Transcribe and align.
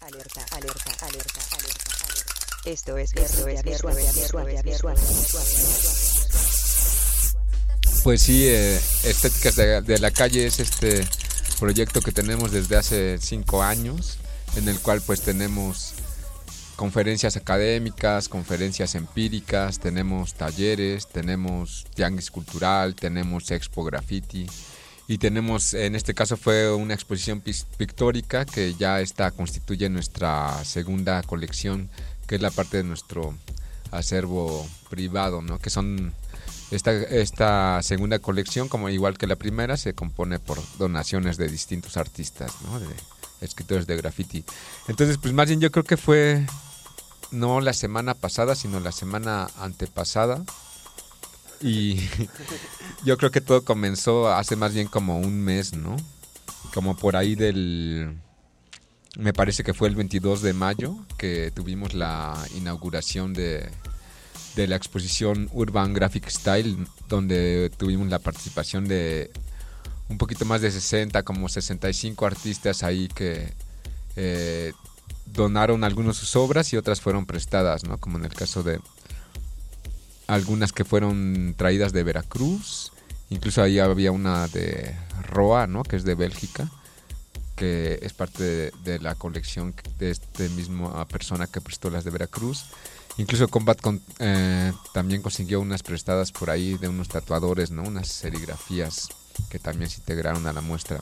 alerta, 0.00 0.44
alerta, 0.50 0.90
alerta, 1.06 1.40
alerta, 1.52 1.90
Esto 2.64 2.98
es 2.98 3.12
Esto 3.14 3.48
es 3.48 3.62
visual, 3.62 3.96
visual, 3.96 4.62
visual, 4.62 4.96
Pues 8.02 8.22
sí, 8.22 8.46
eh, 8.46 8.80
Estéticas 9.04 9.56
de, 9.56 9.82
de, 9.82 9.98
la 9.98 10.10
Calle 10.10 10.46
es 10.46 10.60
este 10.60 11.06
proyecto 11.58 12.00
que 12.00 12.12
tenemos 12.12 12.52
desde 12.52 12.76
hace 12.76 13.18
cinco 13.18 13.62
años, 13.62 14.18
en 14.56 14.68
el 14.68 14.78
cual 14.80 15.00
pues 15.00 15.20
tenemos 15.20 15.94
conferencias 16.76 17.36
académicas, 17.36 18.28
conferencias 18.28 18.94
empíricas, 18.94 19.78
tenemos 19.78 20.34
talleres, 20.34 21.06
tenemos 21.06 21.86
tianguis 21.94 22.30
cultural, 22.30 22.94
tenemos 22.94 23.50
expo 23.50 23.84
graffiti 23.84 24.46
y 25.06 25.18
tenemos, 25.18 25.74
en 25.74 25.94
este 25.94 26.14
caso 26.14 26.36
fue 26.36 26.72
una 26.72 26.94
exposición 26.94 27.42
pictórica 27.76 28.44
que 28.44 28.74
ya 28.74 29.00
está, 29.00 29.30
constituye 29.30 29.88
nuestra 29.90 30.64
segunda 30.64 31.22
colección, 31.22 31.90
que 32.26 32.36
es 32.36 32.40
la 32.40 32.50
parte 32.50 32.78
de 32.78 32.84
nuestro 32.84 33.34
acervo 33.90 34.66
privado, 34.88 35.42
¿no? 35.42 35.58
que 35.58 35.70
son 35.70 36.14
esta, 36.70 36.92
esta 36.92 37.82
segunda 37.82 38.18
colección, 38.18 38.68
como 38.68 38.88
igual 38.88 39.18
que 39.18 39.26
la 39.26 39.36
primera, 39.36 39.76
se 39.76 39.94
compone 39.94 40.38
por 40.38 40.58
donaciones 40.78 41.36
de 41.36 41.48
distintos 41.48 41.96
artistas, 41.96 42.52
¿no? 42.62 42.80
de 42.80 42.86
escritores 43.42 43.86
de 43.86 43.96
graffiti. 43.96 44.44
Entonces, 44.88 45.18
pues 45.18 45.34
más 45.34 45.48
bien 45.48 45.60
yo 45.60 45.70
creo 45.70 45.84
que 45.84 45.98
fue 45.98 46.46
no 47.30 47.60
la 47.60 47.72
semana 47.72 48.14
pasada, 48.14 48.54
sino 48.54 48.80
la 48.80 48.92
semana 48.92 49.48
antepasada, 49.58 50.42
y 51.64 51.96
yo 53.04 53.16
creo 53.16 53.30
que 53.30 53.40
todo 53.40 53.64
comenzó 53.64 54.28
hace 54.28 54.54
más 54.54 54.74
bien 54.74 54.86
como 54.86 55.18
un 55.18 55.40
mes, 55.40 55.72
¿no? 55.72 55.96
Como 56.74 56.96
por 56.96 57.16
ahí 57.16 57.34
del... 57.34 58.18
Me 59.16 59.32
parece 59.32 59.62
que 59.62 59.72
fue 59.72 59.88
el 59.88 59.94
22 59.94 60.42
de 60.42 60.52
mayo 60.52 60.96
que 61.16 61.52
tuvimos 61.54 61.94
la 61.94 62.36
inauguración 62.56 63.32
de, 63.32 63.70
de 64.56 64.66
la 64.66 64.76
exposición 64.76 65.48
Urban 65.52 65.94
Graphic 65.94 66.28
Style, 66.28 66.76
donde 67.08 67.70
tuvimos 67.78 68.08
la 68.08 68.18
participación 68.18 68.86
de 68.86 69.30
un 70.08 70.18
poquito 70.18 70.44
más 70.44 70.60
de 70.60 70.70
60, 70.70 71.22
como 71.22 71.48
65 71.48 72.26
artistas 72.26 72.82
ahí 72.82 73.08
que 73.08 73.54
eh, 74.16 74.72
donaron 75.26 75.84
algunas 75.84 76.16
sus 76.16 76.36
obras 76.36 76.72
y 76.72 76.76
otras 76.76 77.00
fueron 77.00 77.24
prestadas, 77.24 77.84
¿no? 77.84 77.98
Como 77.98 78.18
en 78.18 78.24
el 78.24 78.34
caso 78.34 78.62
de 78.62 78.80
algunas 80.26 80.72
que 80.72 80.84
fueron 80.84 81.54
traídas 81.56 81.92
de 81.92 82.02
Veracruz, 82.02 82.92
incluso 83.30 83.62
ahí 83.62 83.78
había 83.78 84.12
una 84.12 84.48
de 84.48 84.94
Roa, 85.22 85.66
¿no? 85.66 85.82
que 85.82 85.96
es 85.96 86.04
de 86.04 86.14
Bélgica, 86.14 86.70
que 87.56 87.98
es 88.02 88.12
parte 88.12 88.72
de, 88.84 88.98
la 89.00 89.14
colección 89.14 89.74
de 89.98 90.10
este 90.10 90.48
mismo 90.50 90.92
persona 91.06 91.46
que 91.46 91.60
prestó 91.60 91.90
las 91.90 92.04
de 92.04 92.10
Veracruz. 92.10 92.64
Incluso 93.16 93.46
Combat 93.48 93.78
eh, 94.18 94.72
también 94.92 95.22
consiguió 95.22 95.60
unas 95.60 95.84
prestadas 95.84 96.32
por 96.32 96.50
ahí 96.50 96.76
de 96.78 96.88
unos 96.88 97.08
tatuadores, 97.08 97.70
¿no? 97.70 97.82
unas 97.82 98.08
serigrafías 98.08 99.08
que 99.50 99.58
también 99.58 99.88
se 99.88 99.98
integraron 100.00 100.46
a 100.46 100.52
la 100.52 100.60
muestra. 100.60 101.00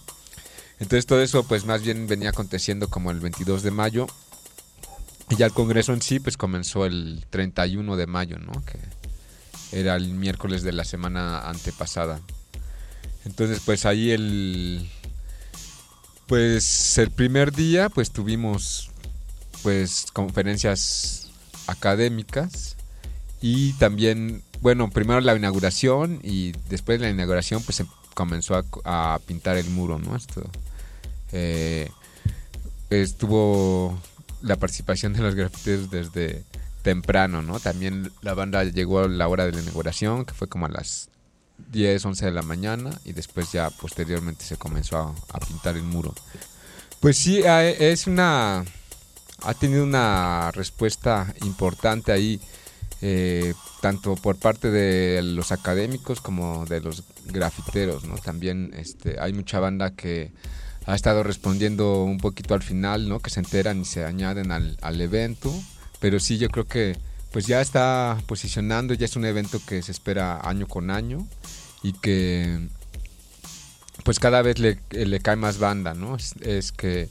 Entonces 0.78 1.06
todo 1.06 1.22
eso 1.22 1.44
pues 1.44 1.64
más 1.64 1.82
bien 1.82 2.06
venía 2.06 2.30
aconteciendo 2.30 2.88
como 2.88 3.10
el 3.10 3.20
22 3.20 3.62
de 3.62 3.70
mayo 3.70 4.06
y 5.30 5.36
ya 5.36 5.46
el 5.46 5.52
congreso 5.52 5.92
en 5.92 6.02
sí 6.02 6.20
pues 6.20 6.36
comenzó 6.36 6.84
el 6.84 7.24
31 7.30 7.96
de 7.96 8.06
mayo, 8.06 8.38
¿no? 8.38 8.52
Que 8.64 8.78
era 9.72 9.96
el 9.96 10.10
miércoles 10.10 10.62
de 10.62 10.72
la 10.72 10.84
semana 10.84 11.48
antepasada. 11.48 12.20
Entonces, 13.24 13.60
pues 13.64 13.86
ahí 13.86 14.10
el 14.10 14.88
pues 16.26 16.96
el 16.98 17.10
primer 17.10 17.52
día 17.52 17.88
pues 17.88 18.10
tuvimos 18.10 18.90
pues 19.62 20.06
conferencias 20.12 21.30
académicas 21.66 22.76
y 23.42 23.72
también 23.74 24.42
bueno 24.60 24.88
primero 24.88 25.20
la 25.20 25.36
inauguración 25.36 26.20
y 26.22 26.52
después 26.70 26.98
de 27.00 27.06
la 27.06 27.12
inauguración 27.12 27.62
pues 27.62 27.76
se 27.76 27.86
comenzó 28.14 28.64
a, 28.84 29.20
pintar 29.26 29.56
el 29.56 29.68
muro 29.70 29.98
no 29.98 30.16
esto 30.16 30.48
eh, 31.32 31.90
estuvo 32.88 33.98
la 34.40 34.56
participación 34.56 35.12
de 35.12 35.20
los 35.20 35.34
grafiteros 35.34 35.90
desde 35.90 36.44
temprano, 36.82 37.42
¿no? 37.42 37.60
También 37.60 38.12
la 38.20 38.34
banda 38.34 38.64
llegó 38.64 39.00
a 39.00 39.08
la 39.08 39.28
hora 39.28 39.46
de 39.46 39.52
la 39.52 39.60
inauguración, 39.60 40.24
que 40.24 40.34
fue 40.34 40.48
como 40.48 40.66
a 40.66 40.68
las 40.68 41.08
10, 41.70 42.04
11 42.04 42.26
de 42.26 42.32
la 42.32 42.42
mañana, 42.42 42.90
y 43.04 43.12
después 43.12 43.52
ya 43.52 43.70
posteriormente 43.70 44.44
se 44.44 44.56
comenzó 44.56 45.14
a, 45.32 45.40
pintar 45.40 45.76
el 45.76 45.84
muro. 45.84 46.14
Pues 47.00 47.16
sí, 47.18 47.42
es 47.44 48.06
una... 48.06 48.64
ha 49.42 49.54
tenido 49.54 49.84
una 49.84 50.50
respuesta 50.52 51.32
importante 51.42 52.12
ahí, 52.12 52.40
eh, 53.00 53.54
tanto 53.80 54.14
por 54.16 54.36
parte 54.36 54.70
de 54.70 55.22
los 55.22 55.50
académicos 55.50 56.20
como 56.20 56.66
de 56.66 56.80
los 56.80 57.04
grafiteros, 57.26 58.04
¿no? 58.04 58.16
También 58.18 58.72
este, 58.76 59.18
hay 59.20 59.32
mucha 59.32 59.58
banda 59.60 59.90
que 59.92 60.32
ha 60.86 60.94
estado 60.94 61.22
respondiendo 61.22 62.02
un 62.04 62.18
poquito 62.18 62.54
al 62.54 62.62
final, 62.62 63.08
¿no? 63.08 63.20
Que 63.20 63.30
se 63.30 63.40
enteran 63.40 63.80
y 63.80 63.84
se 63.84 64.04
añaden 64.04 64.52
al, 64.52 64.78
al 64.82 65.00
evento 65.00 65.52
pero 66.02 66.18
sí 66.18 66.36
yo 66.36 66.48
creo 66.50 66.66
que 66.66 66.98
pues 67.30 67.46
ya 67.46 67.60
está 67.60 68.18
posicionando, 68.26 68.92
ya 68.92 69.06
es 69.06 69.14
un 69.14 69.24
evento 69.24 69.60
que 69.64 69.80
se 69.82 69.92
espera 69.92 70.40
año 70.46 70.66
con 70.66 70.90
año 70.90 71.26
y 71.82 71.92
que 71.92 72.68
pues 74.04 74.18
cada 74.18 74.42
vez 74.42 74.58
le, 74.58 75.20
cae 75.20 75.36
más 75.36 75.58
banda, 75.58 75.94
¿no? 75.94 76.16
Es, 76.16 76.72
que 76.72 77.08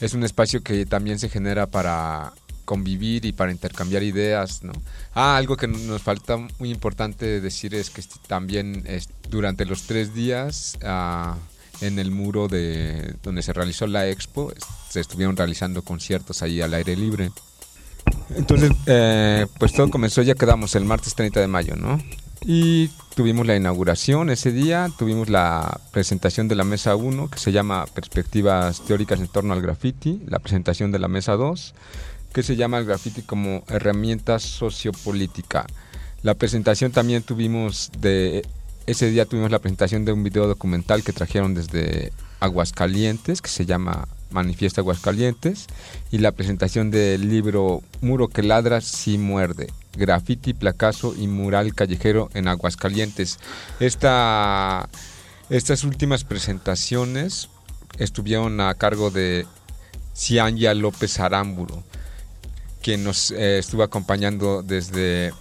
es 0.00 0.14
un 0.14 0.24
espacio 0.24 0.62
que 0.62 0.86
también 0.86 1.18
se 1.18 1.28
genera 1.28 1.66
para 1.66 2.32
convivir 2.64 3.26
y 3.26 3.32
para 3.32 3.52
intercambiar 3.52 4.02
ideas, 4.02 4.62
¿no? 4.62 4.72
Ah, 5.14 5.36
algo 5.36 5.58
que 5.58 5.68
nos 5.68 6.00
falta 6.00 6.38
muy 6.58 6.70
importante 6.70 7.42
decir 7.42 7.74
es 7.74 7.90
que 7.90 8.02
también 8.26 8.82
durante 9.28 9.66
los 9.66 9.82
tres 9.82 10.14
días 10.14 10.78
ah, 10.82 11.36
en 11.82 11.98
el 11.98 12.10
muro 12.10 12.48
de 12.48 13.14
donde 13.22 13.42
se 13.42 13.52
realizó 13.52 13.86
la 13.86 14.08
expo 14.08 14.54
se 14.88 15.00
estuvieron 15.00 15.36
realizando 15.36 15.82
conciertos 15.82 16.40
ahí 16.42 16.62
al 16.62 16.72
aire 16.72 16.96
libre. 16.96 17.30
Entonces, 18.36 18.70
eh, 18.86 19.46
pues 19.58 19.72
todo 19.72 19.90
comenzó, 19.90 20.22
ya 20.22 20.34
quedamos 20.34 20.74
el 20.74 20.84
martes 20.84 21.14
30 21.14 21.40
de 21.40 21.46
mayo, 21.48 21.76
¿no? 21.76 22.00
Y 22.44 22.88
tuvimos 23.14 23.46
la 23.46 23.54
inauguración 23.54 24.30
ese 24.30 24.50
día, 24.50 24.90
tuvimos 24.98 25.28
la 25.28 25.80
presentación 25.92 26.48
de 26.48 26.56
la 26.56 26.64
mesa 26.64 26.96
1, 26.96 27.30
que 27.30 27.38
se 27.38 27.52
llama 27.52 27.86
Perspectivas 27.94 28.84
Teóricas 28.84 29.20
en 29.20 29.28
torno 29.28 29.52
al 29.52 29.62
graffiti, 29.62 30.20
la 30.26 30.40
presentación 30.40 30.90
de 30.90 30.98
la 30.98 31.08
mesa 31.08 31.36
2, 31.36 31.74
que 32.32 32.42
se 32.42 32.56
llama 32.56 32.78
el 32.78 32.86
graffiti 32.86 33.22
como 33.22 33.62
herramienta 33.68 34.38
sociopolítica. 34.38 35.66
La 36.22 36.34
presentación 36.34 36.90
también 36.90 37.22
tuvimos 37.22 37.90
de, 37.98 38.44
ese 38.86 39.10
día 39.10 39.26
tuvimos 39.26 39.50
la 39.50 39.58
presentación 39.58 40.04
de 40.04 40.12
un 40.12 40.24
video 40.24 40.48
documental 40.48 41.04
que 41.04 41.12
trajeron 41.12 41.54
desde 41.54 42.12
Aguascalientes, 42.40 43.40
que 43.40 43.50
se 43.50 43.66
llama 43.66 44.08
Manifiesta 44.32 44.80
Aguascalientes, 44.80 45.66
y 46.10 46.18
la 46.18 46.32
presentación 46.32 46.90
del 46.90 47.28
libro 47.28 47.82
Muro 48.00 48.28
que 48.28 48.42
ladra 48.42 48.80
si 48.80 49.18
muerde, 49.18 49.68
grafiti, 49.96 50.54
placazo 50.54 51.14
y 51.16 51.26
mural 51.26 51.74
callejero 51.74 52.30
en 52.34 52.48
Aguascalientes. 52.48 53.38
Esta, 53.80 54.88
estas 55.50 55.84
últimas 55.84 56.24
presentaciones 56.24 57.48
estuvieron 57.98 58.60
a 58.60 58.74
cargo 58.74 59.10
de 59.10 59.46
Cianya 60.14 60.74
López 60.74 61.20
Arámburo, 61.20 61.82
quien 62.82 63.04
nos 63.04 63.30
eh, 63.30 63.58
estuvo 63.58 63.82
acompañando 63.82 64.62
desde 64.62 65.32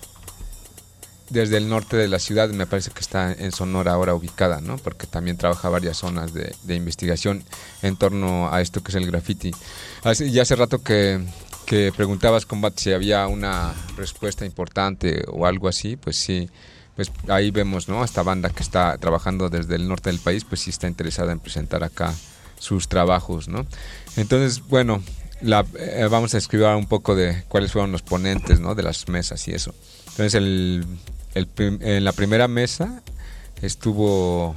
desde 1.31 1.57
el 1.57 1.69
norte 1.69 1.95
de 1.95 2.07
la 2.07 2.19
ciudad, 2.19 2.49
me 2.49 2.67
parece 2.67 2.91
que 2.91 2.99
está 2.99 3.31
en 3.31 3.51
Sonora 3.51 3.93
ahora 3.93 4.13
ubicada, 4.13 4.59
¿no? 4.59 4.77
Porque 4.77 5.07
también 5.07 5.37
trabaja 5.37 5.69
varias 5.69 5.97
zonas 5.97 6.33
de, 6.33 6.75
investigación 6.75 7.43
en 7.81 7.95
torno 7.95 8.53
a 8.53 8.61
esto 8.61 8.83
que 8.83 8.91
es 8.91 8.95
el 8.95 9.07
graffiti. 9.07 9.51
Hace, 10.03 10.29
ya 10.31 10.41
hace 10.41 10.55
rato 10.55 10.83
que, 10.83 11.21
que 11.65 11.93
preguntabas, 11.95 12.45
Combat, 12.45 12.77
si 12.77 12.91
había 12.91 13.27
una 13.27 13.73
respuesta 13.95 14.45
importante 14.45 15.23
o 15.27 15.45
algo 15.45 15.67
así, 15.67 15.95
pues 15.95 16.17
sí, 16.17 16.49
pues 16.95 17.11
ahí 17.29 17.49
vemos, 17.49 17.87
¿no? 17.87 18.03
Esta 18.03 18.23
banda 18.23 18.49
que 18.49 18.63
está 18.63 18.97
trabajando 18.97 19.49
desde 19.49 19.75
el 19.75 19.87
norte 19.87 20.09
del 20.09 20.19
país, 20.19 20.43
pues 20.43 20.61
sí 20.61 20.69
está 20.69 20.87
interesada 20.87 21.31
en 21.31 21.39
presentar 21.39 21.83
acá 21.83 22.13
sus 22.59 22.89
trabajos, 22.89 23.47
¿no? 23.47 23.65
Entonces, 24.17 24.67
bueno, 24.67 25.01
la, 25.41 25.65
eh, 25.79 26.07
vamos 26.11 26.33
a 26.35 26.37
escribir 26.37 26.67
un 26.67 26.87
poco 26.87 27.15
de 27.15 27.43
cuáles 27.47 27.71
fueron 27.71 27.91
los 27.91 28.01
ponentes, 28.01 28.59
¿no? 28.59 28.75
De 28.75 28.83
las 28.83 29.07
mesas 29.07 29.47
y 29.47 29.51
eso. 29.51 29.73
Entonces, 30.09 30.35
el 30.35 30.85
en 31.33 32.03
la 32.03 32.11
primera 32.11 32.47
mesa 32.47 33.01
estuvo 33.61 34.55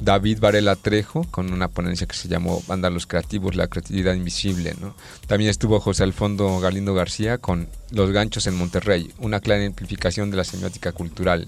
David 0.00 0.40
Varela 0.40 0.76
Trejo 0.76 1.24
con 1.30 1.52
una 1.52 1.68
ponencia 1.68 2.06
que 2.06 2.16
se 2.16 2.28
llamó 2.28 2.62
Los 2.68 3.06
Creativos, 3.06 3.54
la 3.54 3.68
creatividad 3.68 4.14
invisible. 4.14 4.74
¿no? 4.80 4.94
También 5.26 5.50
estuvo 5.50 5.80
José 5.80 6.02
Alfondo 6.02 6.58
Galindo 6.60 6.94
García 6.94 7.38
con 7.38 7.68
Los 7.90 8.10
ganchos 8.10 8.46
en 8.46 8.56
Monterrey, 8.56 9.12
una 9.18 9.40
clara 9.40 9.64
amplificación 9.64 10.30
de 10.30 10.36
la 10.36 10.44
semiótica 10.44 10.92
cultural. 10.92 11.46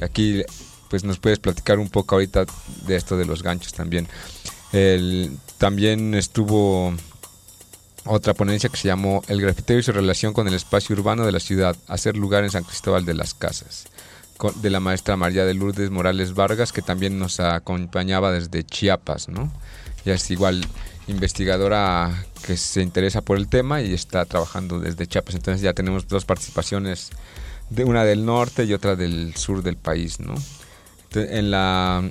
Aquí 0.00 0.42
pues 0.90 1.04
nos 1.04 1.18
puedes 1.18 1.38
platicar 1.38 1.78
un 1.78 1.88
poco 1.88 2.16
ahorita 2.16 2.44
de 2.86 2.96
esto 2.96 3.16
de 3.16 3.24
los 3.24 3.42
ganchos 3.42 3.72
también. 3.72 4.08
también 5.58 6.14
estuvo 6.14 6.94
otra 8.04 8.34
ponencia 8.34 8.68
que 8.68 8.76
se 8.76 8.88
llamó 8.88 9.22
El 9.28 9.40
grafitero 9.40 9.78
y 9.78 9.82
su 9.82 9.92
relación 9.92 10.32
con 10.32 10.48
el 10.48 10.54
espacio 10.54 10.94
urbano 10.96 11.24
de 11.24 11.32
la 11.32 11.40
ciudad, 11.40 11.76
hacer 11.86 12.16
lugar 12.16 12.44
en 12.44 12.50
San 12.50 12.64
Cristóbal 12.64 13.04
de 13.04 13.14
las 13.14 13.34
Casas, 13.34 13.86
de 14.56 14.70
la 14.70 14.80
maestra 14.80 15.16
María 15.16 15.44
de 15.44 15.54
Lourdes 15.54 15.90
Morales 15.90 16.34
Vargas, 16.34 16.72
que 16.72 16.82
también 16.82 17.18
nos 17.18 17.38
acompañaba 17.38 18.32
desde 18.32 18.64
Chiapas, 18.64 19.28
¿no? 19.28 19.52
Ya 20.04 20.14
es 20.14 20.30
igual 20.30 20.66
investigadora 21.06 22.26
que 22.44 22.56
se 22.56 22.82
interesa 22.82 23.20
por 23.20 23.36
el 23.36 23.48
tema 23.48 23.82
y 23.82 23.94
está 23.94 24.24
trabajando 24.24 24.80
desde 24.80 25.06
Chiapas. 25.06 25.36
Entonces 25.36 25.62
ya 25.62 25.72
tenemos 25.72 26.08
dos 26.08 26.24
participaciones, 26.24 27.10
de 27.70 27.84
una 27.84 28.04
del 28.04 28.26
norte 28.26 28.64
y 28.64 28.74
otra 28.74 28.96
del 28.96 29.34
sur 29.36 29.62
del 29.62 29.76
país, 29.76 30.20
¿no? 30.20 30.34
en 31.14 31.50
la 31.50 32.10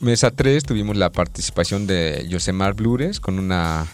mesa 0.00 0.30
3 0.30 0.64
tuvimos 0.64 0.96
la 0.96 1.10
participación 1.10 1.86
de 1.86 2.26
Yosemar 2.28 2.72
Blures 2.74 3.20
con 3.20 3.38
una 3.38 3.86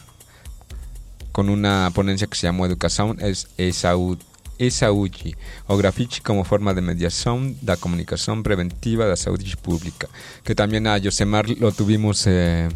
con 1.36 1.50
una 1.50 1.90
ponencia 1.94 2.26
que 2.28 2.34
se 2.34 2.46
llamó 2.46 2.64
Educación 2.64 3.18
es 3.20 3.48
Esauji 3.58 5.36
o 5.66 5.76
Grafici 5.76 6.22
como 6.22 6.44
forma 6.44 6.72
de 6.72 6.80
mediación 6.80 7.58
la 7.62 7.76
comunicación 7.76 8.42
preventiva 8.42 9.04
de 9.04 9.10
la 9.10 9.16
salud 9.16 9.38
pública 9.60 10.08
que 10.44 10.54
también 10.54 10.86
a 10.86 10.96
Yosemar 10.96 11.46
lo 11.50 11.72
tuvimos 11.72 12.26
eh, 12.26 12.70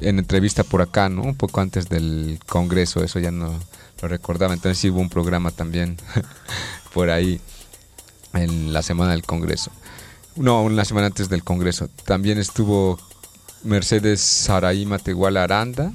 en 0.00 0.20
entrevista 0.20 0.62
por 0.62 0.80
acá, 0.80 1.08
¿no? 1.08 1.22
Un 1.22 1.34
poco 1.34 1.60
antes 1.60 1.88
del 1.88 2.38
Congreso, 2.46 3.02
eso 3.02 3.18
ya 3.18 3.32
no 3.32 3.58
lo 4.00 4.06
recordaba. 4.06 4.54
Entonces 4.54 4.78
sí 4.78 4.90
hubo 4.90 5.00
un 5.00 5.10
programa 5.10 5.50
también 5.50 5.96
por 6.94 7.10
ahí 7.10 7.40
en 8.32 8.72
la 8.72 8.82
semana 8.82 9.10
del 9.10 9.24
Congreso. 9.24 9.72
No, 10.36 10.62
una 10.62 10.84
semana 10.84 11.08
antes 11.08 11.28
del 11.28 11.42
Congreso. 11.42 11.88
También 12.04 12.38
estuvo 12.38 12.96
Mercedes 13.64 14.20
Saraí 14.20 14.86
Matehuala 14.86 15.42
Aranda 15.42 15.92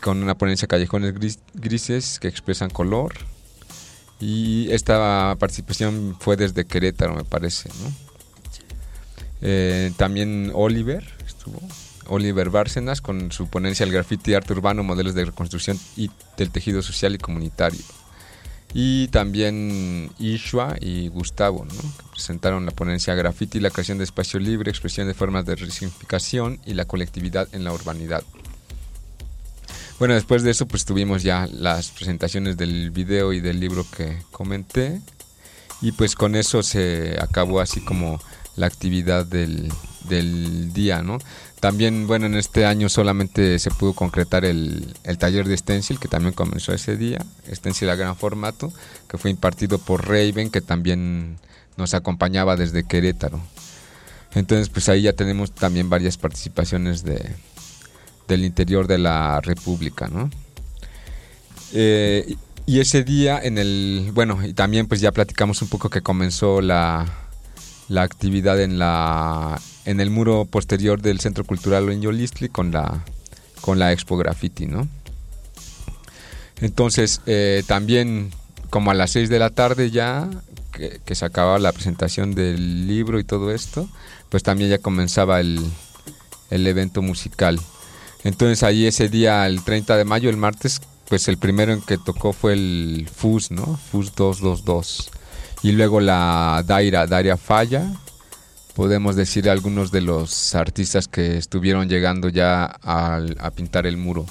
con 0.00 0.22
una 0.22 0.36
ponencia 0.36 0.68
Callejones 0.68 1.14
Grises 1.54 2.18
que 2.18 2.28
expresan 2.28 2.70
color. 2.70 3.14
Y 4.18 4.70
esta 4.70 5.36
participación 5.38 6.16
fue 6.18 6.36
desde 6.36 6.64
Querétaro, 6.64 7.14
me 7.14 7.24
parece. 7.24 7.68
Eh, 9.42 9.92
también 9.96 10.50
Oliver 10.54 11.04
estuvo 11.26 11.60
Oliver 12.08 12.50
Bárcenas 12.50 13.00
con 13.00 13.30
su 13.32 13.48
ponencia 13.48 13.84
El 13.84 13.92
grafiti 13.92 14.34
arte 14.34 14.52
urbano, 14.52 14.82
modelos 14.82 15.14
de 15.14 15.26
reconstrucción 15.26 15.78
y 15.96 16.10
del 16.36 16.50
tejido 16.50 16.82
social 16.82 17.14
y 17.14 17.18
comunitario. 17.18 17.80
Y 18.74 19.08
también 19.08 20.10
Ishua 20.18 20.76
y 20.80 21.08
Gustavo, 21.08 21.64
que 21.64 22.10
presentaron 22.10 22.66
la 22.66 22.72
ponencia 22.72 23.14
Graffiti, 23.14 23.60
la 23.60 23.70
creación 23.70 23.98
de 23.98 24.04
espacio 24.04 24.38
libre, 24.38 24.70
expresión 24.70 25.06
de 25.06 25.14
formas 25.14 25.46
de 25.46 25.54
resignificación 25.54 26.60
y 26.66 26.74
la 26.74 26.84
colectividad 26.84 27.48
en 27.52 27.64
la 27.64 27.72
urbanidad. 27.72 28.22
Bueno, 29.98 30.14
después 30.14 30.42
de 30.42 30.50
eso 30.50 30.66
pues 30.66 30.84
tuvimos 30.84 31.22
ya 31.22 31.46
las 31.46 31.90
presentaciones 31.90 32.56
del 32.56 32.90
video 32.90 33.32
y 33.32 33.40
del 33.40 33.60
libro 33.60 33.86
que 33.96 34.18
comenté 34.30 35.00
y 35.80 35.92
pues 35.92 36.14
con 36.14 36.36
eso 36.36 36.62
se 36.62 37.16
acabó 37.20 37.60
así 37.60 37.80
como 37.80 38.20
la 38.56 38.66
actividad 38.66 39.24
del, 39.24 39.72
del 40.08 40.72
día, 40.72 41.02
¿no? 41.02 41.18
También, 41.60 42.06
bueno, 42.06 42.26
en 42.26 42.34
este 42.34 42.66
año 42.66 42.88
solamente 42.88 43.58
se 43.58 43.70
pudo 43.70 43.94
concretar 43.94 44.44
el, 44.44 44.94
taller 45.18 45.48
de 45.48 45.56
Stencil, 45.56 45.98
que 45.98 46.08
también 46.08 46.34
comenzó 46.34 46.72
ese 46.74 46.96
día, 46.96 47.24
Stencil 47.50 47.88
a 47.88 47.94
gran 47.94 48.16
formato, 48.16 48.72
que 49.08 49.18
fue 49.18 49.30
impartido 49.30 49.78
por 49.78 50.06
Raven, 50.06 50.50
que 50.50 50.60
también 50.60 51.38
nos 51.76 51.94
acompañaba 51.94 52.56
desde 52.56 52.84
Querétaro. 52.84 53.40
Entonces, 54.34 54.68
pues 54.68 54.88
ahí 54.90 55.02
ya 55.02 55.14
tenemos 55.14 55.52
también 55.52 55.88
varias 55.88 56.18
participaciones 56.18 57.04
de, 57.04 57.34
del 58.28 58.44
interior 58.44 58.86
de 58.86 58.98
la 58.98 59.40
República, 59.40 60.08
¿no? 60.08 60.30
Eh, 61.72 62.36
y 62.66 62.80
ese 62.80 63.04
día 63.04 63.38
en 63.42 63.58
el, 63.58 64.10
bueno, 64.12 64.44
y 64.44 64.52
también 64.52 64.86
pues 64.86 65.00
ya 65.00 65.12
platicamos 65.12 65.62
un 65.62 65.68
poco 65.68 65.88
que 65.90 66.02
comenzó 66.02 66.60
la, 66.60 67.06
la 67.88 68.02
actividad 68.02 68.60
en 68.60 68.78
la 68.78 69.60
en 69.86 70.00
el 70.00 70.10
muro 70.10 70.44
posterior 70.44 71.00
del 71.00 71.20
Centro 71.20 71.44
Cultural 71.44 71.88
en 71.90 72.02
con 72.50 72.72
la, 72.72 73.04
con 73.60 73.78
la 73.78 73.92
Expo 73.92 74.16
Graffiti, 74.16 74.66
¿no? 74.66 74.88
Entonces, 76.60 77.20
eh, 77.26 77.62
también 77.66 78.32
como 78.68 78.90
a 78.90 78.94
las 78.94 79.12
6 79.12 79.28
de 79.28 79.38
la 79.38 79.50
tarde 79.50 79.90
ya, 79.92 80.28
que, 80.72 81.14
se 81.14 81.24
acababa 81.24 81.58
la 81.58 81.72
presentación 81.72 82.34
del 82.34 82.88
libro 82.88 83.20
y 83.20 83.24
todo 83.24 83.52
esto, 83.52 83.88
pues 84.28 84.42
también 84.42 84.70
ya 84.70 84.78
comenzaba 84.78 85.40
el, 85.40 85.64
el 86.50 86.66
evento 86.66 87.00
musical. 87.00 87.60
Entonces 88.26 88.64
ahí 88.64 88.86
ese 88.86 89.08
día, 89.08 89.46
el 89.46 89.62
30 89.62 89.96
de 89.96 90.04
mayo, 90.04 90.28
el 90.28 90.36
martes, 90.36 90.80
pues 91.08 91.28
el 91.28 91.38
primero 91.38 91.72
en 91.72 91.80
que 91.80 91.96
tocó 91.96 92.32
fue 92.32 92.54
el 92.54 93.08
FUS, 93.14 93.52
¿no? 93.52 93.76
FUS 93.76 94.16
222. 94.16 95.10
Y 95.62 95.70
luego 95.70 96.00
la 96.00 96.64
Daira, 96.66 97.06
Daria 97.06 97.36
Falla, 97.36 97.86
podemos 98.74 99.14
decir 99.14 99.48
algunos 99.48 99.92
de 99.92 100.00
los 100.00 100.56
artistas 100.56 101.06
que 101.06 101.36
estuvieron 101.36 101.88
llegando 101.88 102.28
ya 102.28 102.64
a, 102.82 103.50
pintar 103.54 103.86
el 103.86 103.96
muro. 103.96 104.26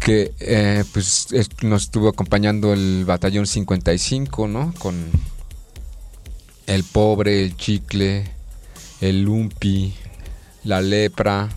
Que 0.00 0.32
eh, 0.40 0.82
pues 0.92 1.28
nos 1.62 1.84
estuvo 1.84 2.08
acompañando 2.08 2.72
el 2.72 3.04
batallón 3.06 3.46
55, 3.46 4.48
¿no? 4.48 4.74
Con 4.80 5.12
el 6.66 6.82
pobre, 6.82 7.40
el 7.44 7.56
chicle, 7.56 8.24
el 9.00 9.22
lumpi, 9.22 9.94
la 10.64 10.82
lepra. 10.82 11.50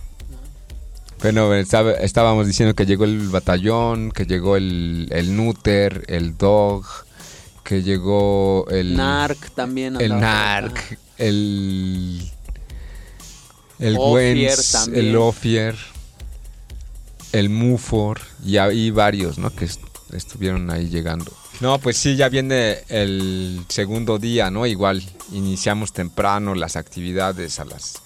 Bueno, 1.20 1.52
estábamos 1.54 2.46
diciendo 2.46 2.74
que 2.74 2.86
llegó 2.86 3.04
el 3.04 3.28
batallón, 3.28 4.12
que 4.12 4.24
llegó 4.24 4.56
el, 4.56 5.08
el 5.10 5.36
Nuter, 5.36 6.04
el 6.08 6.36
Dog, 6.36 6.84
que 7.64 7.82
llegó 7.82 8.66
el... 8.70 8.96
Narc 8.96 9.50
también. 9.50 10.00
El 10.00 10.20
Narc, 10.20 10.98
el 11.18 12.30
el 13.78 13.96
Gwens, 13.96 14.88
el 14.92 15.16
Ofier, 15.16 15.76
el 17.32 17.48
Mufor 17.48 18.20
y 18.44 18.56
hay 18.56 18.90
varios, 18.90 19.38
¿no? 19.38 19.54
Que 19.54 19.68
estuvieron 20.12 20.70
ahí 20.70 20.88
llegando. 20.88 21.32
No, 21.60 21.78
pues 21.78 21.96
sí, 21.96 22.16
ya 22.16 22.28
viene 22.28 22.78
el 22.88 23.64
segundo 23.68 24.18
día, 24.18 24.50
¿no? 24.50 24.66
Igual 24.66 25.02
iniciamos 25.32 25.92
temprano 25.92 26.54
las 26.54 26.76
actividades 26.76 27.58
a 27.60 27.64
las 27.64 28.02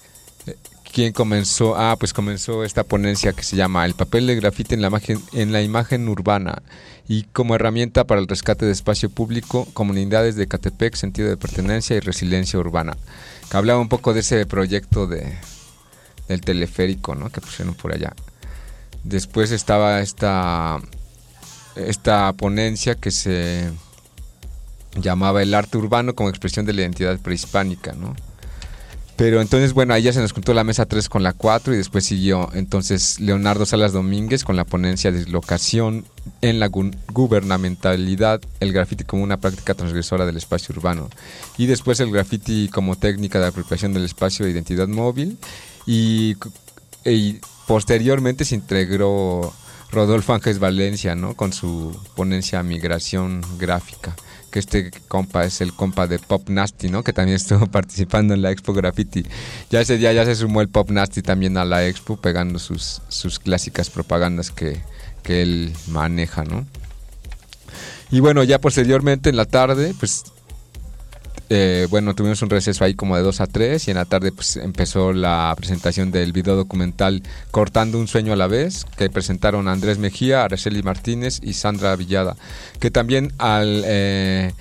¿Quién 0.93 1.11
comenzó? 1.11 1.75
Ah, 1.75 1.95
pues 1.97 2.13
comenzó 2.13 2.63
esta 2.63 2.83
ponencia 2.83 3.33
que 3.33 3.41
se 3.41 3.55
llama 3.55 3.83
El 3.83 3.95
papel 3.95 4.27
de 4.27 4.35
grafite 4.35 4.75
en 4.75 4.81
la 4.83 4.89
imagen, 4.89 5.19
en 5.33 5.51
la 5.51 5.63
imagen 5.63 6.07
urbana 6.07 6.61
y 7.07 7.23
como 7.23 7.55
herramienta 7.55 8.03
para 8.03 8.21
el 8.21 8.27
rescate 8.27 8.67
de 8.67 8.73
espacio 8.73 9.09
público, 9.09 9.67
comunidades 9.73 10.35
de 10.35 10.47
Catepec, 10.47 10.93
sentido 10.93 11.29
de 11.29 11.35
pertenencia 11.35 11.95
y 11.95 11.99
resiliencia 11.99 12.59
urbana. 12.59 12.95
Que 13.49 13.57
hablaba 13.57 13.79
un 13.79 13.89
poco 13.89 14.13
de 14.13 14.19
ese 14.19 14.45
proyecto 14.45 15.07
de, 15.07 15.35
del 16.27 16.41
teleférico 16.41 17.15
¿no? 17.15 17.31
que 17.31 17.41
pusieron 17.41 17.73
por 17.73 17.91
allá. 17.91 18.13
Después 19.03 19.49
estaba 19.49 19.99
esta, 19.99 20.79
esta 21.75 22.31
ponencia 22.33 22.93
que 22.93 23.09
se 23.09 23.67
llamaba 24.95 25.41
El 25.41 25.55
arte 25.55 25.75
urbano 25.75 26.13
como 26.13 26.29
expresión 26.29 26.67
de 26.67 26.73
la 26.73 26.81
identidad 26.81 27.17
prehispánica, 27.17 27.93
¿no? 27.93 28.15
Pero 29.15 29.41
entonces, 29.41 29.73
bueno, 29.73 29.93
ahí 29.93 30.03
ya 30.03 30.13
se 30.13 30.21
nos 30.21 30.33
juntó 30.33 30.53
la 30.53 30.63
mesa 30.63 30.87
3 30.87 31.07
con 31.07 31.21
la 31.21 31.33
4 31.33 31.73
y 31.73 31.77
después 31.77 32.03
siguió 32.03 32.49
entonces 32.53 33.19
Leonardo 33.19 33.65
Salas 33.65 33.93
Domínguez 33.93 34.43
con 34.43 34.55
la 34.55 34.65
ponencia 34.65 35.11
de 35.11 35.19
dislocación 35.19 36.05
en 36.41 36.59
la 36.59 36.67
gubernamentalidad, 36.67 38.41
el 38.59 38.73
graffiti 38.73 39.03
como 39.03 39.23
una 39.23 39.37
práctica 39.37 39.75
transgresora 39.75 40.25
del 40.25 40.37
espacio 40.37 40.73
urbano. 40.75 41.09
Y 41.57 41.67
después 41.67 41.99
el 41.99 42.11
graffiti 42.11 42.69
como 42.69 42.97
técnica 42.97 43.39
de 43.39 43.47
apropiación 43.47 43.93
del 43.93 44.05
espacio 44.05 44.45
de 44.45 44.51
identidad 44.51 44.87
móvil. 44.87 45.37
Y, 45.85 46.37
posteriormente 47.67 48.45
se 48.45 48.55
integró 48.55 49.53
Rodolfo 49.91 50.33
Ángeles 50.33 50.59
Valencia, 50.59 51.15
¿no? 51.15 51.35
Con 51.35 51.53
su 51.53 51.97
ponencia 52.15 52.63
Migración 52.63 53.41
Gráfica 53.59 54.15
que 54.53 54.59
este 54.59 54.91
compa 55.07 55.45
es 55.45 55.61
el 55.61 55.73
compa 55.73 56.05
de 56.05 56.19
Pop 56.19 56.47
Nasty, 56.47 56.87
¿no? 56.87 57.03
Que 57.03 57.11
también 57.11 57.35
estuvo 57.37 57.65
participando 57.65 58.35
en 58.35 58.43
la 58.43 58.51
Expo 58.51 58.71
Graffiti. 58.71 59.25
Ya 59.71 59.81
ese 59.81 59.97
día 59.97 60.13
ya 60.13 60.25
se 60.25 60.35
sumó 60.35 60.61
el 60.61 60.69
Pop 60.69 60.91
Nasty 60.91 61.23
también 61.23 61.57
a 61.57 61.65
la 61.65 61.87
Expo, 61.87 62.17
pegando 62.17 62.59
sus, 62.59 63.01
sus 63.07 63.39
clásicas 63.39 63.89
propagandas 63.89 64.51
que, 64.51 64.79
que 65.23 65.41
él 65.41 65.73
maneja, 65.87 66.43
¿no? 66.43 66.67
Y 68.11 68.19
bueno, 68.19 68.43
ya 68.43 68.59
posteriormente 68.59 69.31
en 69.31 69.37
la 69.37 69.45
tarde, 69.45 69.95
pues 69.99 70.23
eh, 71.49 71.87
bueno, 71.89 72.15
tuvimos 72.15 72.41
un 72.41 72.49
receso 72.49 72.83
ahí 72.83 72.93
como 72.93 73.15
de 73.15 73.23
2 73.23 73.41
a 73.41 73.47
3 73.47 73.87
y 73.87 73.91
en 73.91 73.97
la 73.97 74.05
tarde 74.05 74.31
pues 74.31 74.55
empezó 74.55 75.13
la 75.13 75.53
presentación 75.57 76.11
del 76.11 76.31
video 76.31 76.55
documental 76.55 77.21
Cortando 77.51 77.99
un 77.99 78.07
sueño 78.07 78.33
a 78.33 78.35
la 78.35 78.47
vez, 78.47 78.85
que 78.97 79.09
presentaron 79.09 79.67
Andrés 79.67 79.97
Mejía, 79.97 80.43
Araceli 80.43 80.81
Martínez 80.83 81.39
y 81.43 81.53
Sandra 81.53 81.95
Villada, 81.95 82.35
que 82.79 82.91
también 82.91 83.33
al, 83.37 83.83
eh, 83.85 84.53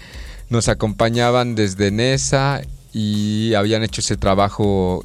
nos 0.50 0.68
acompañaban 0.68 1.54
desde 1.54 1.90
NESA 1.90 2.62
y 2.92 3.54
habían 3.54 3.82
hecho 3.82 4.00
ese 4.00 4.16
trabajo 4.16 5.02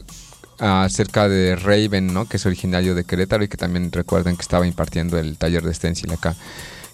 acerca 0.60 1.30
de 1.30 1.56
Raven. 1.56 2.14
Que 2.30 2.38
es 2.38 2.46
originario 2.46 2.96
de 2.96 3.04
Querétaro 3.04 3.44
y 3.44 3.48
que 3.48 3.58
también 3.58 3.92
recuerden 3.92 4.36
que 4.36 4.42
estaba 4.42 4.68
impartiendo 4.68 5.18
el 5.18 5.38
taller 5.38 5.64
de 5.64 5.74
stencil 5.74 6.12
acá. 6.12 6.36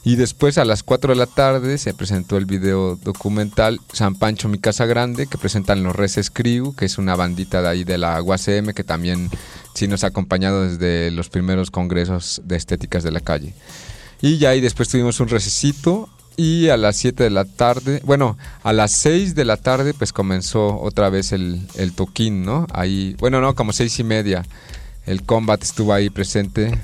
Y 0.06 0.18
después 0.18 0.58
a 0.58 0.66
las 0.66 0.84
4 0.84 1.14
de 1.14 1.18
la 1.18 1.28
tarde 1.28 1.78
se 1.78 1.94
presentó 1.94 2.36
el 2.36 2.46
video 2.46 2.98
documental 2.98 3.80
San 3.94 4.16
Pancho, 4.16 4.50
mi 4.50 4.60
casa 4.60 4.86
grande, 4.86 5.28
que 5.28 5.38
presentan 5.38 5.82
los 5.82 5.96
Reses 5.96 6.30
Crew, 6.30 6.76
que 6.76 6.86
es 6.86 6.98
una 6.98 7.16
bandita 7.16 7.62
de 7.62 7.70
ahí 7.70 7.84
de 7.86 7.98
la 7.98 8.22
UACM 8.22 8.74
que 8.74 8.84
también 8.84 9.30
sí 9.74 9.88
nos 9.88 10.04
ha 10.04 10.08
acompañado 10.08 10.68
desde 10.68 11.10
los 11.12 11.30
primeros 11.30 11.72
congresos 11.72 12.42
de 12.44 12.58
estéticas 12.58 13.04
de 13.04 13.12
la 13.12 13.22
calle. 13.22 13.54
Y 14.22 14.40
ya 14.40 14.50
ahí 14.50 14.60
después 14.60 14.90
tuvimos 14.90 15.22
un 15.22 15.30
recesito 15.30 16.10
y 16.36 16.68
a 16.68 16.76
las 16.76 16.98
7 16.98 17.24
de 17.24 17.30
la 17.30 17.46
tarde, 17.46 18.02
bueno, 18.04 18.38
a 18.64 18.74
las 18.74 18.92
6 18.92 19.36
de 19.36 19.46
la 19.46 19.56
tarde 19.56 19.94
pues 19.94 20.12
comenzó 20.12 20.82
otra 20.82 21.10
vez 21.10 21.32
el, 21.32 21.62
el 21.76 21.94
toquín, 21.94 22.44
¿no? 22.44 22.68
Ahí, 22.74 23.16
bueno, 23.20 23.40
no, 23.40 23.56
como 23.56 23.72
seis 23.72 23.98
y 24.00 24.04
media. 24.04 24.44
El 25.06 25.24
combat 25.24 25.64
estuvo 25.64 25.94
ahí 25.94 26.10
presente. 26.10 26.78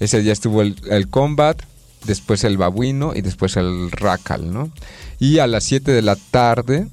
Ese 0.00 0.20
día 0.20 0.34
estuvo 0.34 0.60
el, 0.60 0.76
el 0.90 1.08
combat 1.08 1.62
después 2.06 2.44
el 2.44 2.56
babuino 2.56 3.12
y 3.14 3.20
después 3.20 3.56
el 3.56 3.90
racal, 3.90 4.52
¿no? 4.52 4.70
Y 5.18 5.38
a 5.38 5.46
las 5.46 5.64
7 5.64 5.92
de 5.92 6.02
la 6.02 6.16
tarde, 6.16 6.86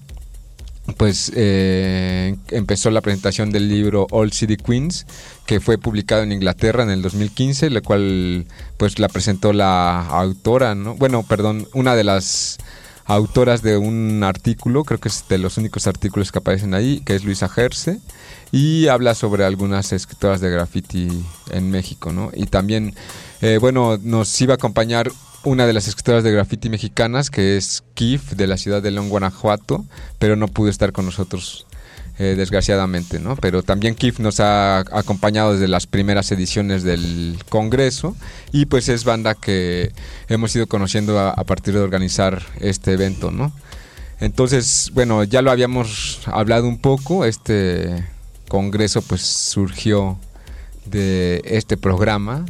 pues 0.97 1.31
eh, 1.35 2.35
empezó 2.49 2.91
la 2.91 3.01
presentación 3.01 3.51
del 3.51 3.69
libro 3.69 4.07
All 4.11 4.33
City 4.33 4.57
Queens, 4.57 5.05
que 5.45 5.59
fue 5.59 5.77
publicado 5.77 6.23
en 6.23 6.31
Inglaterra 6.31 6.83
en 6.83 6.89
el 6.89 7.01
2015, 7.01 7.69
la 7.69 7.81
cual 7.81 8.45
pues 8.77 8.99
la 8.99 9.07
presentó 9.07 9.53
la 9.53 10.05
autora, 10.07 10.75
¿no? 10.75 10.95
Bueno, 10.95 11.23
perdón, 11.23 11.67
una 11.73 11.95
de 11.95 12.03
las 12.03 12.57
autoras 13.05 13.61
de 13.61 13.77
un 13.77 14.23
artículo, 14.23 14.83
creo 14.83 14.99
que 14.99 15.09
es 15.09 15.25
de 15.27 15.37
los 15.37 15.57
únicos 15.57 15.87
artículos 15.87 16.31
que 16.31 16.39
aparecen 16.39 16.73
ahí, 16.73 17.01
que 17.01 17.15
es 17.15 17.23
Luisa 17.23 17.49
Gerse, 17.49 17.99
y 18.51 18.87
habla 18.87 19.15
sobre 19.15 19.45
algunas 19.45 19.91
escritoras 19.93 20.41
de 20.41 20.49
graffiti 20.49 21.07
en 21.51 21.71
México, 21.71 22.13
¿no? 22.13 22.31
Y 22.33 22.45
también 22.45 22.93
eh, 23.43 23.57
bueno, 23.57 23.99
nos 24.01 24.39
iba 24.39 24.53
a 24.53 24.55
acompañar 24.55 25.11
una 25.43 25.67
de 25.67 25.73
las 25.73 25.89
escritoras 25.89 26.23
de 26.23 26.31
graffiti 26.31 26.69
mexicanas, 26.69 27.29
que 27.29 27.57
es 27.57 27.83
Kif, 27.93 28.31
de 28.31 28.47
la 28.47 28.55
ciudad 28.55 28.81
de 28.81 28.89
León, 28.89 29.09
Guanajuato, 29.09 29.83
pero 30.17 30.37
no 30.37 30.47
pudo 30.47 30.69
estar 30.69 30.93
con 30.93 31.03
nosotros, 31.03 31.67
eh, 32.19 32.35
desgraciadamente, 32.37 33.19
¿no? 33.19 33.35
Pero 33.35 33.61
también 33.61 33.95
Kif 33.95 34.19
nos 34.19 34.39
ha 34.39 34.79
acompañado 34.79 35.51
desde 35.51 35.67
las 35.67 35.87
primeras 35.87 36.31
ediciones 36.31 36.83
del 36.83 37.37
Congreso 37.49 38.15
y 38.53 38.65
pues 38.67 38.87
es 38.87 39.03
banda 39.03 39.35
que 39.35 39.91
hemos 40.29 40.55
ido 40.55 40.67
conociendo 40.67 41.19
a, 41.19 41.31
a 41.31 41.43
partir 41.43 41.73
de 41.73 41.81
organizar 41.81 42.41
este 42.61 42.93
evento, 42.93 43.29
¿no? 43.29 43.51
Entonces, 44.21 44.89
bueno, 44.93 45.25
ya 45.25 45.41
lo 45.41 45.51
habíamos 45.51 46.21
hablado 46.27 46.65
un 46.65 46.77
poco, 46.77 47.25
este 47.25 48.05
Congreso 48.47 49.01
pues 49.01 49.21
surgió 49.21 50.17
de 50.85 51.41
este 51.43 51.75
programa 51.75 52.45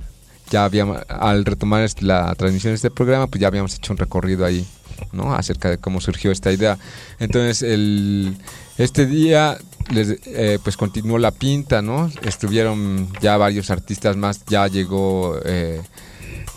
ya 0.54 0.66
habíamos, 0.66 1.00
al 1.10 1.46
retomar 1.46 1.90
la 2.02 2.36
transmisión 2.36 2.74
de 2.74 2.76
este 2.76 2.92
programa, 2.92 3.26
pues 3.26 3.42
ya 3.42 3.48
habíamos 3.48 3.74
hecho 3.74 3.92
un 3.92 3.98
recorrido 3.98 4.46
ahí, 4.46 4.64
¿no? 5.12 5.34
Acerca 5.34 5.68
de 5.72 5.80
cómo 5.80 6.00
surgió 6.00 6.32
esta 6.32 6.52
idea. 6.52 6.78
Entonces, 7.20 7.64
el, 7.64 8.38
este 8.78 9.08
día, 9.08 9.58
les, 9.90 10.20
eh, 10.28 10.60
pues 10.64 10.78
continuó 10.78 11.18
la 11.18 11.32
pinta, 11.32 11.82
¿no? 11.82 12.12
Estuvieron 12.22 13.12
ya 13.20 13.36
varios 13.38 13.72
artistas 13.72 14.16
más, 14.16 14.46
ya 14.46 14.68
llegó 14.68 15.40
eh, 15.44 15.82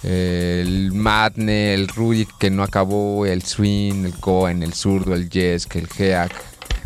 el 0.02 0.92
Madne, 0.92 1.72
el 1.72 1.88
Rudy 1.88 2.28
que 2.38 2.50
no 2.50 2.62
acabó, 2.62 3.24
el 3.24 3.42
Swing, 3.42 4.04
el 4.04 4.14
Cohen, 4.20 4.62
el 4.62 4.74
Zurdo, 4.74 5.14
el 5.14 5.30
Yes, 5.30 5.66
el 5.72 5.88
Geak. 5.88 6.32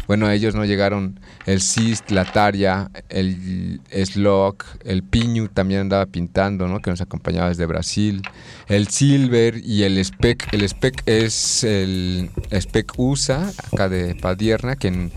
Bueno, 0.07 0.31
ellos 0.31 0.55
no 0.55 0.65
llegaron 0.65 1.21
el 1.47 1.61
Sist, 1.61 2.11
la 2.11 2.25
Taria, 2.25 2.91
el 3.09 3.81
Slok, 3.93 4.65
el 4.85 5.03
Piñu 5.03 5.49
también 5.49 5.83
andaba 5.83 6.07
pintando, 6.07 6.67
¿no? 6.67 6.81
Que 6.81 6.91
nos 6.91 7.01
acompañaba 7.01 7.49
desde 7.49 7.67
Brasil. 7.67 8.23
El 8.69 8.89
Silver 8.89 9.57
y 9.65 9.85
el 9.85 10.05
Spec. 10.05 10.53
El 10.53 10.63
Spec 10.69 11.03
es 11.07 11.65
el 11.65 12.31
Spec 12.53 12.93
USA, 12.97 13.53
acá 13.73 13.89
de 13.89 14.15
Padierna, 14.17 14.77
quien 14.77 15.13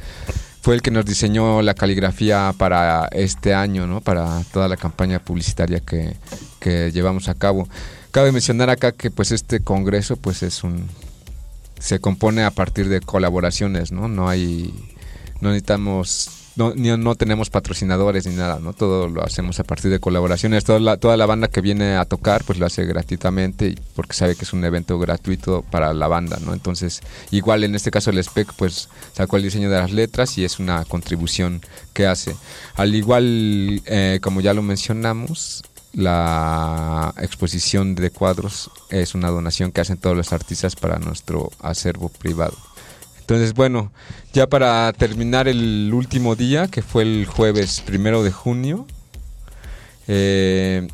fue 0.61 0.75
el 0.75 0.81
que 0.81 0.91
nos 0.91 1.05
diseñó 1.05 1.61
la 1.61 1.73
caligrafía 1.73 2.53
para 2.57 3.07
este 3.11 3.53
año, 3.53 3.85
¿no? 3.85 3.99
Para 3.99 4.41
toda 4.53 4.67
la 4.67 4.77
campaña 4.77 5.19
publicitaria 5.19 5.79
que, 5.81 6.15
que 6.59 6.91
llevamos 6.91 7.27
a 7.27 7.33
cabo. 7.33 7.67
Cabe 8.11 8.31
mencionar 8.31 8.69
acá 8.69 8.91
que 8.91 9.11
pues 9.11 9.31
este 9.31 9.59
congreso 9.59 10.15
pues 10.17 10.43
es 10.43 10.63
un 10.63 10.87
se 11.83 11.99
compone 11.99 12.45
a 12.45 12.51
partir 12.51 12.87
de 12.87 13.01
colaboraciones, 13.01 13.91
¿no? 13.91 14.07
No 14.07 14.29
hay 14.29 14.73
no 15.41 15.49
necesitamos 15.49 16.29
no, 16.55 16.73
no 16.75 17.15
tenemos 17.15 17.49
patrocinadores 17.49 18.25
ni 18.27 18.35
nada, 18.35 18.59
¿no? 18.59 18.73
Todo 18.73 19.09
lo 19.09 19.23
hacemos 19.23 19.59
a 19.59 19.63
partir 19.63 19.91
de 19.91 19.99
colaboraciones. 19.99 20.63
Toda 20.63 20.79
la, 20.79 20.97
toda 20.97 21.17
la 21.17 21.25
banda 21.25 21.47
que 21.47 21.61
viene 21.61 21.95
a 21.95 22.05
tocar, 22.05 22.43
pues 22.45 22.59
lo 22.59 22.65
hace 22.65 22.85
gratuitamente 22.85 23.75
porque 23.95 24.13
sabe 24.13 24.35
que 24.35 24.45
es 24.45 24.53
un 24.53 24.63
evento 24.63 24.97
gratuito 24.99 25.63
para 25.71 25.93
la 25.93 26.07
banda, 26.07 26.37
¿no? 26.45 26.53
Entonces, 26.53 27.01
igual 27.31 27.63
en 27.63 27.75
este 27.75 27.91
caso 27.91 28.11
el 28.11 28.23
SPEC, 28.23 28.53
pues 28.53 28.87
sacó 29.13 29.37
el 29.37 29.43
diseño 29.43 29.69
de 29.69 29.77
las 29.77 29.91
letras 29.91 30.37
y 30.37 30.45
es 30.45 30.59
una 30.59 30.85
contribución 30.85 31.61
que 31.91 32.05
hace. 32.05 32.35
Al 32.75 32.93
igual, 32.95 33.81
eh, 33.87 34.19
como 34.21 34.39
ya 34.39 34.53
lo 34.53 34.61
mencionamos, 34.61 35.63
la 35.93 37.13
exposición 37.17 37.95
de 37.95 38.09
cuadros 38.09 38.71
es 38.89 39.15
una 39.15 39.29
donación 39.29 39.71
que 39.71 39.81
hacen 39.81 39.97
todos 39.97 40.17
los 40.17 40.33
artistas 40.33 40.75
para 40.75 40.97
nuestro 40.99 41.51
acervo 41.59 42.09
privado. 42.09 42.57
Entonces, 43.19 43.53
bueno, 43.53 43.91
ya 44.33 44.47
para 44.47 44.91
terminar 44.93 45.47
el 45.47 45.91
último 45.93 46.35
día, 46.35 46.67
que 46.67 46.81
fue 46.81 47.03
el 47.03 47.25
jueves 47.25 47.81
primero 47.81 48.21
de 48.21 48.31
junio, 48.31 48.85
eh, 50.07 50.87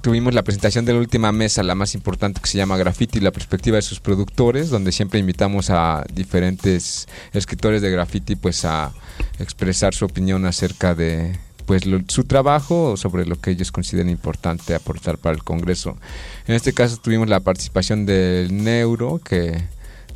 tuvimos 0.00 0.32
la 0.32 0.42
presentación 0.42 0.84
de 0.86 0.94
la 0.94 1.00
última 1.00 1.32
mesa, 1.32 1.62
la 1.62 1.74
más 1.74 1.94
importante 1.94 2.40
que 2.40 2.48
se 2.48 2.56
llama 2.56 2.78
Graffiti, 2.78 3.20
la 3.20 3.32
perspectiva 3.32 3.76
de 3.76 3.82
sus 3.82 4.00
productores, 4.00 4.70
donde 4.70 4.92
siempre 4.92 5.20
invitamos 5.20 5.68
a 5.68 6.06
diferentes 6.12 7.06
escritores 7.32 7.82
de 7.82 7.90
graffiti 7.90 8.36
pues 8.36 8.64
a 8.64 8.92
expresar 9.38 9.94
su 9.94 10.06
opinión 10.06 10.46
acerca 10.46 10.94
de 10.94 11.38
pues 11.68 11.82
su 12.08 12.24
trabajo 12.24 12.96
sobre 12.96 13.26
lo 13.26 13.38
que 13.38 13.50
ellos 13.50 13.70
consideran 13.70 14.08
importante 14.08 14.74
aportar 14.74 15.18
para 15.18 15.36
el 15.36 15.44
Congreso. 15.44 15.98
En 16.46 16.54
este 16.54 16.72
caso 16.72 16.96
tuvimos 16.96 17.28
la 17.28 17.40
participación 17.40 18.06
del 18.06 18.64
Neuro, 18.64 19.20
que 19.22 19.62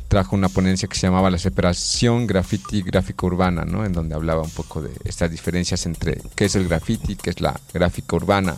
trajo 0.07 0.35
una 0.35 0.49
ponencia 0.49 0.87
que 0.87 0.95
se 0.95 1.05
llamaba 1.05 1.29
La 1.29 1.37
separación 1.37 2.25
graffiti 2.25 2.81
gráfica 2.81 3.27
urbana, 3.27 3.65
¿no? 3.65 3.85
En 3.85 3.93
donde 3.93 4.15
hablaba 4.15 4.41
un 4.41 4.49
poco 4.49 4.81
de 4.81 4.89
estas 5.05 5.29
diferencias 5.29 5.85
entre 5.85 6.19
qué 6.35 6.45
es 6.45 6.55
el 6.55 6.67
graffiti, 6.67 7.15
qué 7.15 7.29
es 7.29 7.39
la 7.39 7.59
gráfica 7.71 8.15
urbana. 8.15 8.55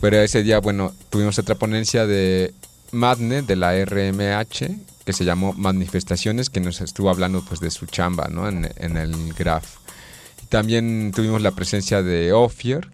Pero 0.00 0.18
ese 0.18 0.44
día, 0.44 0.60
bueno, 0.60 0.92
tuvimos 1.10 1.40
otra 1.40 1.56
ponencia 1.56 2.06
de 2.06 2.54
Madne, 2.92 3.42
de 3.42 3.56
la 3.56 3.72
RMH, 3.84 4.76
que 5.04 5.12
se 5.12 5.24
llamó 5.24 5.54
Manifestaciones, 5.54 6.50
que 6.50 6.60
nos 6.60 6.80
estuvo 6.80 7.10
hablando 7.10 7.42
pues 7.42 7.58
de 7.58 7.72
su 7.72 7.86
chamba, 7.86 8.28
¿no? 8.28 8.48
En, 8.48 8.70
en 8.76 8.96
el 8.96 9.32
graph. 9.34 9.81
También 10.52 11.12
tuvimos 11.16 11.40
la 11.40 11.52
presencia 11.52 12.02
de 12.02 12.34
Ofier, 12.34 12.90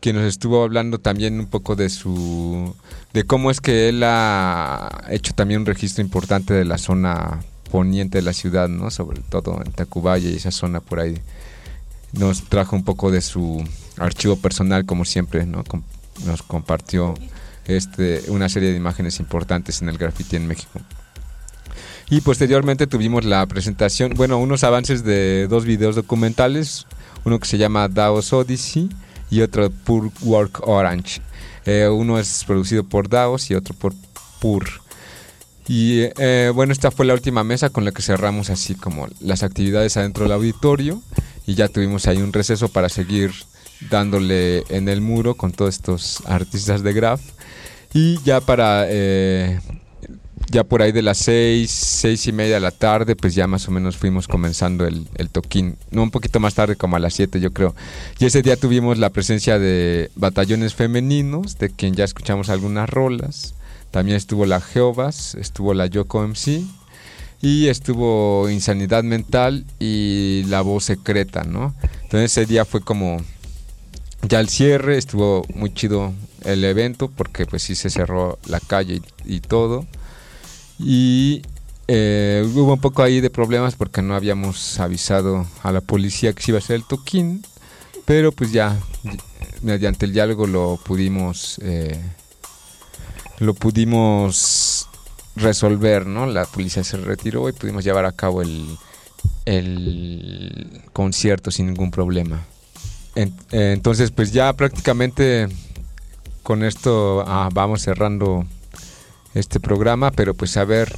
que 0.00 0.12
nos 0.12 0.24
estuvo 0.24 0.62
hablando 0.62 0.98
también 0.98 1.40
un 1.40 1.46
poco 1.46 1.76
de 1.76 1.88
su 1.88 2.76
de 3.14 3.24
cómo 3.24 3.50
es 3.50 3.62
que 3.62 3.88
él 3.88 4.02
ha 4.04 5.02
hecho 5.08 5.32
también 5.32 5.60
un 5.60 5.66
registro 5.66 6.04
importante 6.04 6.52
de 6.52 6.66
la 6.66 6.76
zona 6.76 7.40
poniente 7.70 8.18
de 8.18 8.22
la 8.22 8.34
ciudad, 8.34 8.68
¿no? 8.68 8.90
Sobre 8.90 9.22
todo 9.22 9.62
en 9.64 9.72
Tacubaya 9.72 10.28
y 10.28 10.34
esa 10.34 10.50
zona 10.50 10.80
por 10.80 11.00
ahí. 11.00 11.14
Nos 12.12 12.42
trajo 12.50 12.76
un 12.76 12.84
poco 12.84 13.10
de 13.10 13.22
su 13.22 13.66
archivo 13.96 14.36
personal 14.36 14.84
como 14.84 15.06
siempre, 15.06 15.46
¿no? 15.46 15.64
nos 16.26 16.42
compartió 16.42 17.14
este 17.64 18.24
una 18.28 18.50
serie 18.50 18.72
de 18.72 18.76
imágenes 18.76 19.20
importantes 19.20 19.80
en 19.80 19.88
el 19.88 19.96
graffiti 19.96 20.36
en 20.36 20.46
México. 20.46 20.80
Y 22.14 22.20
posteriormente 22.20 22.86
tuvimos 22.86 23.24
la 23.24 23.44
presentación, 23.44 24.14
bueno, 24.14 24.38
unos 24.38 24.62
avances 24.62 25.02
de 25.02 25.48
dos 25.48 25.64
videos 25.64 25.96
documentales, 25.96 26.86
uno 27.24 27.40
que 27.40 27.48
se 27.48 27.58
llama 27.58 27.88
Daos 27.88 28.32
Odyssey 28.32 28.88
y 29.32 29.40
otro 29.40 29.68
Pur 29.68 30.12
Work 30.22 30.60
Orange. 30.68 31.20
Eh, 31.66 31.88
uno 31.88 32.20
es 32.20 32.44
producido 32.46 32.84
por 32.84 33.08
DAOS 33.08 33.50
y 33.50 33.56
otro 33.56 33.74
por 33.74 33.94
Pur. 34.38 34.64
Y 35.66 36.02
eh, 36.18 36.52
bueno, 36.54 36.72
esta 36.72 36.92
fue 36.92 37.04
la 37.04 37.14
última 37.14 37.42
mesa 37.42 37.70
con 37.70 37.84
la 37.84 37.90
que 37.90 38.00
cerramos 38.00 38.48
así 38.48 38.76
como 38.76 39.08
las 39.18 39.42
actividades 39.42 39.96
adentro 39.96 40.22
del 40.22 40.34
auditorio 40.34 41.02
y 41.48 41.56
ya 41.56 41.66
tuvimos 41.66 42.06
ahí 42.06 42.18
un 42.18 42.32
receso 42.32 42.68
para 42.68 42.90
seguir 42.90 43.32
dándole 43.90 44.62
en 44.68 44.88
el 44.88 45.00
muro 45.00 45.34
con 45.34 45.50
todos 45.50 45.74
estos 45.74 46.22
artistas 46.26 46.84
de 46.84 46.92
graph. 46.92 47.22
Y 47.92 48.22
ya 48.22 48.40
para 48.40 48.84
eh, 48.88 49.58
ya 50.50 50.64
por 50.64 50.82
ahí 50.82 50.92
de 50.92 51.02
las 51.02 51.18
seis, 51.18 51.70
seis 51.70 52.26
y 52.26 52.32
media 52.32 52.54
de 52.54 52.60
la 52.60 52.70
tarde, 52.70 53.16
pues 53.16 53.34
ya 53.34 53.46
más 53.46 53.68
o 53.68 53.70
menos 53.70 53.96
fuimos 53.96 54.28
comenzando 54.28 54.86
el, 54.86 55.06
el 55.16 55.30
toquín. 55.30 55.76
No, 55.90 56.02
un 56.02 56.10
poquito 56.10 56.40
más 56.40 56.54
tarde, 56.54 56.76
como 56.76 56.96
a 56.96 56.98
las 56.98 57.14
siete, 57.14 57.40
yo 57.40 57.52
creo. 57.52 57.74
Y 58.18 58.26
ese 58.26 58.42
día 58.42 58.56
tuvimos 58.56 58.98
la 58.98 59.10
presencia 59.10 59.58
de 59.58 60.10
batallones 60.14 60.74
femeninos, 60.74 61.58
de 61.58 61.70
quien 61.70 61.94
ya 61.94 62.04
escuchamos 62.04 62.48
algunas 62.48 62.88
rolas. 62.88 63.54
También 63.90 64.16
estuvo 64.16 64.44
la 64.44 64.60
Jehovas, 64.60 65.36
estuvo 65.36 65.72
la 65.72 65.86
Yoko 65.86 66.26
MC. 66.26 66.62
y 67.40 67.68
estuvo 67.68 68.48
Insanidad 68.50 69.04
Mental 69.04 69.64
y 69.78 70.42
La 70.48 70.62
Voz 70.62 70.84
Secreta, 70.84 71.44
¿no? 71.44 71.74
Entonces 72.02 72.32
ese 72.32 72.46
día 72.46 72.64
fue 72.64 72.80
como 72.80 73.18
ya 74.28 74.40
el 74.40 74.48
cierre, 74.48 74.96
estuvo 74.96 75.44
muy 75.54 75.72
chido 75.72 76.12
el 76.44 76.64
evento 76.64 77.08
porque 77.08 77.46
pues 77.46 77.62
sí 77.62 77.74
se 77.74 77.90
cerró 77.90 78.38
la 78.46 78.60
calle 78.60 79.00
y, 79.24 79.40
todo. 79.40 79.86
Y 80.78 81.42
eh, 81.86 82.46
hubo 82.54 82.72
un 82.74 82.80
poco 82.80 83.02
ahí 83.02 83.20
de 83.20 83.30
problemas 83.30 83.74
porque 83.74 84.02
no 84.02 84.14
habíamos 84.14 84.80
avisado 84.80 85.46
a 85.62 85.72
la 85.72 85.80
policía 85.80 86.32
que 86.32 86.42
se 86.42 86.50
iba 86.50 86.58
a 86.58 86.62
hacer 86.62 86.76
el 86.76 86.84
toquín, 86.84 87.44
pero 88.04 88.32
pues 88.32 88.52
ya 88.52 88.78
mediante 89.62 90.06
el 90.06 90.12
diálogo 90.12 90.46
lo 90.46 90.78
pudimos 90.84 91.58
eh, 91.62 92.00
lo 93.38 93.54
pudimos 93.54 94.88
resolver, 95.36 96.06
¿no? 96.06 96.26
La 96.26 96.44
policía 96.44 96.84
se 96.84 96.96
retiró 96.96 97.48
y 97.48 97.52
pudimos 97.52 97.84
llevar 97.84 98.04
a 98.04 98.12
cabo 98.12 98.42
el, 98.42 98.78
el 99.44 100.82
concierto 100.92 101.50
sin 101.50 101.66
ningún 101.66 101.90
problema. 101.90 102.44
Eh, 103.16 103.30
entonces, 103.50 104.10
pues 104.10 104.32
ya 104.32 104.52
prácticamente 104.52 105.48
con 106.42 106.62
esto 106.62 107.24
ah, 107.26 107.48
vamos 107.52 107.82
cerrando 107.82 108.44
este 109.34 109.60
programa, 109.60 110.10
pero 110.10 110.34
pues 110.34 110.56
a 110.56 110.64
ver, 110.64 110.96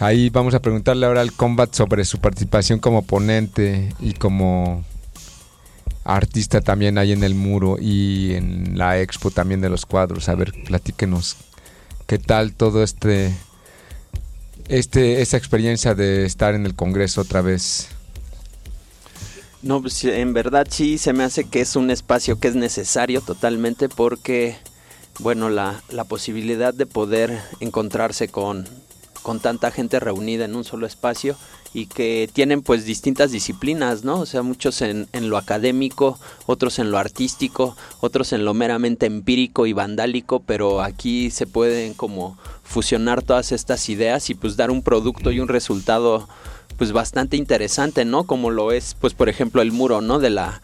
ahí 0.00 0.30
vamos 0.30 0.54
a 0.54 0.60
preguntarle 0.60 1.06
ahora 1.06 1.20
al 1.20 1.32
Combat 1.32 1.74
sobre 1.74 2.04
su 2.04 2.18
participación 2.18 2.78
como 2.78 3.02
ponente 3.02 3.92
y 4.00 4.14
como 4.14 4.84
artista 6.04 6.60
también 6.60 6.98
ahí 6.98 7.12
en 7.12 7.24
el 7.24 7.34
muro 7.34 7.78
y 7.80 8.34
en 8.34 8.78
la 8.78 9.00
expo 9.00 9.30
también 9.30 9.60
de 9.60 9.70
los 9.70 9.86
cuadros. 9.86 10.28
A 10.28 10.34
ver, 10.34 10.52
platíquenos 10.66 11.36
qué 12.06 12.18
tal 12.18 12.52
todo 12.52 12.82
este, 12.82 13.34
este, 14.68 15.22
esa 15.22 15.36
experiencia 15.36 15.94
de 15.94 16.26
estar 16.26 16.54
en 16.54 16.66
el 16.66 16.74
Congreso 16.74 17.22
otra 17.22 17.40
vez. 17.40 17.88
No, 19.62 19.80
pues 19.80 20.04
en 20.04 20.34
verdad 20.34 20.66
sí 20.68 20.98
se 20.98 21.14
me 21.14 21.24
hace 21.24 21.44
que 21.44 21.62
es 21.62 21.74
un 21.74 21.90
espacio 21.90 22.38
que 22.38 22.48
es 22.48 22.54
necesario 22.54 23.22
totalmente 23.22 23.88
porque, 23.88 24.58
bueno, 25.20 25.48
la, 25.48 25.82
la 25.90 26.04
posibilidad 26.04 26.74
de 26.74 26.86
poder 26.86 27.40
encontrarse 27.60 28.28
con, 28.28 28.66
con 29.22 29.40
tanta 29.40 29.70
gente 29.70 30.00
reunida 30.00 30.44
en 30.44 30.54
un 30.54 30.64
solo 30.64 30.86
espacio 30.86 31.36
y 31.72 31.86
que 31.86 32.30
tienen 32.32 32.62
pues 32.62 32.84
distintas 32.84 33.32
disciplinas, 33.32 34.04
¿no? 34.04 34.20
O 34.20 34.26
sea, 34.26 34.42
muchos 34.42 34.80
en, 34.80 35.08
en, 35.12 35.28
lo 35.28 35.36
académico, 35.36 36.18
otros 36.46 36.78
en 36.78 36.92
lo 36.92 36.98
artístico, 36.98 37.76
otros 38.00 38.32
en 38.32 38.44
lo 38.44 38.54
meramente 38.54 39.06
empírico 39.06 39.66
y 39.66 39.72
vandálico, 39.72 40.40
pero 40.40 40.82
aquí 40.82 41.32
se 41.32 41.48
pueden 41.48 41.94
como 41.94 42.38
fusionar 42.62 43.22
todas 43.22 43.50
estas 43.50 43.88
ideas 43.88 44.30
y 44.30 44.34
pues 44.34 44.56
dar 44.56 44.70
un 44.70 44.82
producto 44.82 45.32
y 45.32 45.40
un 45.40 45.48
resultado 45.48 46.28
pues 46.76 46.92
bastante 46.92 47.36
interesante, 47.36 48.04
¿no? 48.04 48.24
Como 48.24 48.50
lo 48.50 48.70
es, 48.70 48.94
pues 49.00 49.14
por 49.14 49.28
ejemplo, 49.28 49.60
el 49.60 49.72
muro, 49.72 50.00
¿no? 50.00 50.20
De 50.20 50.30
la, 50.30 50.62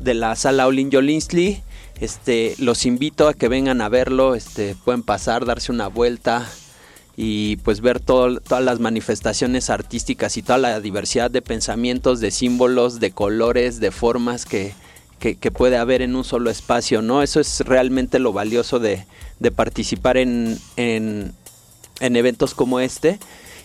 de 0.00 0.14
la 0.14 0.34
sala 0.34 0.66
Olin 0.66 0.90
Jolinsley. 0.90 1.62
Este, 2.00 2.54
los 2.58 2.86
invito 2.86 3.28
a 3.28 3.34
que 3.34 3.48
vengan 3.48 3.82
a 3.82 3.90
verlo, 3.90 4.34
este, 4.34 4.74
pueden 4.84 5.02
pasar, 5.02 5.44
darse 5.44 5.70
una 5.70 5.88
vuelta 5.88 6.50
y 7.14 7.56
pues 7.58 7.82
ver 7.82 8.00
todas 8.00 8.64
las 8.64 8.80
manifestaciones 8.80 9.68
artísticas 9.68 10.38
y 10.38 10.42
toda 10.42 10.56
la 10.56 10.80
diversidad 10.80 11.30
de 11.30 11.42
pensamientos, 11.42 12.20
de 12.20 12.30
símbolos, 12.30 13.00
de 13.00 13.10
colores, 13.10 13.80
de 13.80 13.90
formas 13.90 14.46
que, 14.46 14.72
que, 15.18 15.50
puede 15.50 15.76
haber 15.76 16.00
en 16.00 16.16
un 16.16 16.24
solo 16.24 16.48
espacio, 16.48 17.02
¿no? 17.02 17.22
Eso 17.22 17.40
es 17.40 17.60
realmente 17.60 18.18
lo 18.18 18.32
valioso 18.32 18.78
de, 18.78 19.04
de 19.38 19.50
participar 19.50 20.16
en, 20.16 20.58
en, 20.76 21.34
en 22.00 22.16
eventos 22.16 22.54
como 22.54 22.80
este 22.80 23.18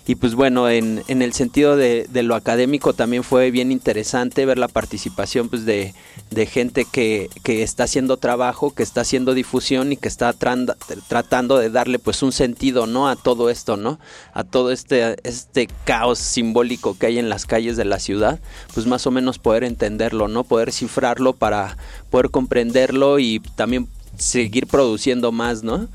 y 0.07 0.15
pues 0.15 0.35
bueno, 0.35 0.69
en, 0.69 1.03
en 1.07 1.23
el 1.23 1.33
sentido 1.33 1.75
de, 1.75 2.07
de, 2.07 2.21
lo 2.21 2.35
académico 2.35 2.93
también 2.93 3.23
fue 3.23 3.49
bien 3.49 3.71
interesante 3.71 4.45
ver 4.45 4.59
la 4.59 4.67
participación 4.67 5.49
pues 5.49 5.65
de, 5.65 5.95
de 6.29 6.45
gente 6.45 6.85
que, 6.85 7.27
que, 7.43 7.63
está 7.63 7.85
haciendo 7.85 8.17
trabajo, 8.17 8.71
que 8.71 8.83
está 8.83 9.01
haciendo 9.01 9.33
difusión 9.33 9.91
y 9.91 9.97
que 9.97 10.07
está 10.07 10.33
tratando 10.33 11.57
de 11.57 11.69
darle 11.71 11.97
pues 11.97 12.21
un 12.21 12.31
sentido, 12.31 12.85
¿no? 12.85 13.09
A 13.09 13.15
todo 13.15 13.49
esto, 13.49 13.77
¿no? 13.77 13.99
A 14.33 14.43
todo 14.43 14.71
este, 14.71 15.15
este 15.23 15.67
caos 15.85 16.19
simbólico 16.19 16.95
que 16.97 17.07
hay 17.07 17.17
en 17.17 17.29
las 17.29 17.47
calles 17.47 17.75
de 17.75 17.85
la 17.85 17.97
ciudad, 17.97 18.39
pues 18.75 18.85
más 18.85 19.07
o 19.07 19.11
menos 19.11 19.39
poder 19.39 19.63
entenderlo, 19.63 20.27
¿no? 20.27 20.43
Poder 20.43 20.71
cifrarlo 20.71 21.33
para 21.33 21.77
poder 22.11 22.29
comprenderlo 22.29 23.17
y 23.17 23.39
también 23.55 23.87
seguir 24.19 24.67
produciendo 24.67 25.31
más, 25.31 25.63
¿no? 25.63 25.87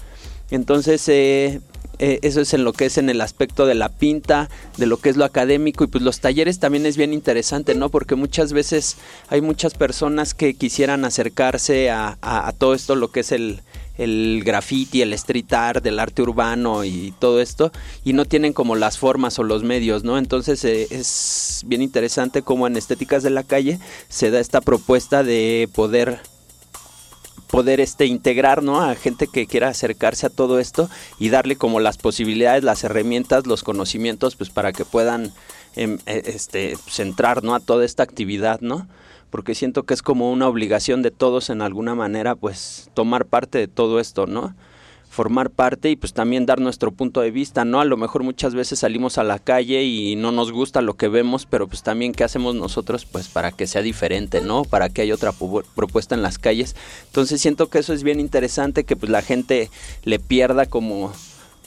Entonces, 0.51 1.09
eh, 1.09 1.61
eh, 2.03 2.19
eso 2.23 2.41
es 2.41 2.55
en 2.55 2.65
lo 2.65 2.73
que 2.73 2.87
es 2.87 2.97
en 2.97 3.11
el 3.11 3.21
aspecto 3.21 3.67
de 3.67 3.75
la 3.75 3.91
pinta, 3.91 4.49
de 4.79 4.87
lo 4.87 4.97
que 4.97 5.11
es 5.11 5.19
lo 5.19 5.27
académico 5.27 5.85
y 5.85 5.87
pues 5.87 6.03
los 6.03 6.21
talleres 6.21 6.59
también 6.59 6.87
es 6.87 6.97
bien 6.97 7.13
interesante, 7.13 7.75
¿no? 7.75 7.91
Porque 7.91 8.15
muchas 8.15 8.55
veces 8.55 8.97
hay 9.29 9.43
muchas 9.43 9.75
personas 9.75 10.33
que 10.33 10.55
quisieran 10.55 11.05
acercarse 11.05 11.91
a, 11.91 12.17
todo 12.57 12.73
esto, 12.73 12.97
lo 12.97 13.09
que 13.09 13.21
es 13.21 13.33
el, 13.33 13.61
el 13.99 14.41
graffiti, 14.47 15.03
el 15.03 15.13
street 15.13 15.53
art, 15.53 15.85
del 15.85 15.99
arte 15.99 16.23
urbano 16.23 16.85
y 16.85 17.13
todo 17.19 17.39
esto, 17.39 17.71
y 18.03 18.15
no 18.15 18.25
tienen 18.25 18.55
como 18.55 18.77
las 18.77 18.97
formas 18.97 19.39
o 19.39 19.45
los 19.45 19.63
medios, 19.63 20.03
¿no? 20.03 20.17
Entonces 20.17 20.65
eh, 20.65 20.87
es 20.91 21.65
bien 21.67 21.83
interesante 21.83 22.41
cómo 22.41 22.67
en 22.67 22.79
Estéticas 22.79 23.23
de 23.23 23.29
la 23.29 23.43
Calle 23.43 23.79
se 24.09 24.31
da 24.31 24.41
esta 24.41 24.63
propuesta 24.63 25.23
de 25.23 25.69
poder 25.75 26.21
poder 27.51 27.81
este 27.81 28.07
integrar 28.07 28.63
¿no? 28.63 28.81
a 28.81 28.95
gente 28.95 29.27
que 29.27 29.47
quiera 29.47 29.69
acercarse 29.69 30.27
a 30.27 30.31
todo 30.31 30.59
esto 30.59 30.89
y 31.19 31.31
darle 31.31 31.57
como 31.57 31.81
las 31.81 31.99
posibilidades, 31.99 32.65
las 32.65 32.85
herramientas, 32.85 33.47
los 33.47 33.63
conocimientos, 33.63 34.37
pues 34.37 34.51
para 34.51 34.73
que 34.73 34.85
puedan 34.85 35.33
em, 35.77 35.99
e, 36.07 36.23
este, 36.27 36.77
centrar 36.89 37.43
¿no? 37.43 37.55
a 37.55 37.61
toda 37.61 37.85
esta 37.85 38.03
actividad, 38.03 38.61
¿no? 38.61 38.87
Porque 39.31 39.55
siento 39.55 39.85
que 39.85 39.95
es 39.95 40.03
como 40.03 40.33
una 40.33 40.49
obligación 40.49 41.03
de 41.03 41.11
todos 41.11 41.51
en 41.51 41.63
alguna 41.63 41.95
manera, 41.95 42.35
pues 42.35 42.91
tomar 42.95 43.27
parte 43.27 43.59
de 43.59 43.69
todo 43.69 44.01
esto, 44.01 44.27
¿no? 44.27 44.55
Formar 45.11 45.51
parte 45.51 45.91
y 45.91 45.97
pues 45.97 46.13
también 46.13 46.47
dar 46.47 46.61
nuestro 46.61 46.93
punto 46.93 47.21
de 47.21 47.33
vista, 47.33 47.65
¿no? 47.65 47.81
A 47.81 47.85
lo 47.85 47.97
mejor 47.97 48.23
muchas 48.23 48.55
veces 48.55 48.79
salimos 48.79 49.19
a 49.19 49.25
la 49.25 49.41
calle 49.41 49.83
y 49.83 50.15
no 50.15 50.31
nos 50.31 50.53
gusta 50.53 50.83
lo 50.83 50.95
que 50.95 51.09
vemos, 51.09 51.47
pero 51.47 51.67
pues 51.67 51.83
también 51.83 52.13
qué 52.13 52.23
hacemos 52.23 52.55
nosotros 52.55 53.07
pues 53.07 53.27
para 53.29 53.51
que 53.51 53.67
sea 53.67 53.83
diferente, 53.83 54.41
¿no? 54.41 54.63
Para 54.65 54.89
que 54.89 55.03
haya 55.03 55.15
otra 55.17 55.33
propuesta 55.33 56.15
en 56.15 56.23
las 56.23 56.39
calles. 56.39 56.77
Entonces 57.07 57.41
siento 57.41 57.69
que 57.69 57.81
eso 57.81 57.93
es 57.93 58.05
bien 58.05 58.21
interesante 58.21 58.85
que 58.85 58.95
pues 58.95 59.11
la 59.11 59.21
gente 59.21 59.69
le 60.05 60.21
pierda 60.21 60.67
como 60.67 61.13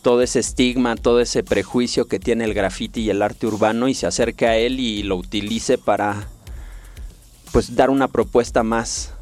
todo 0.01 0.21
ese 0.21 0.39
estigma, 0.39 0.95
todo 0.95 1.19
ese 1.19 1.43
prejuicio 1.43 2.07
que 2.07 2.19
tiene 2.19 2.45
el 2.45 2.53
graffiti 2.53 3.01
y 3.01 3.09
el 3.09 3.21
arte 3.21 3.45
urbano 3.45 3.89
y 3.89 3.93
se 3.93 4.07
acerque 4.07 4.47
a 4.47 4.55
él 4.55 4.79
y 4.79 5.03
lo 5.03 5.17
utilice 5.17 5.77
para 5.77 6.29
pues 7.51 7.75
dar 7.75 7.89
una 7.89 8.07
propuesta 8.07 8.63
más 8.63 9.13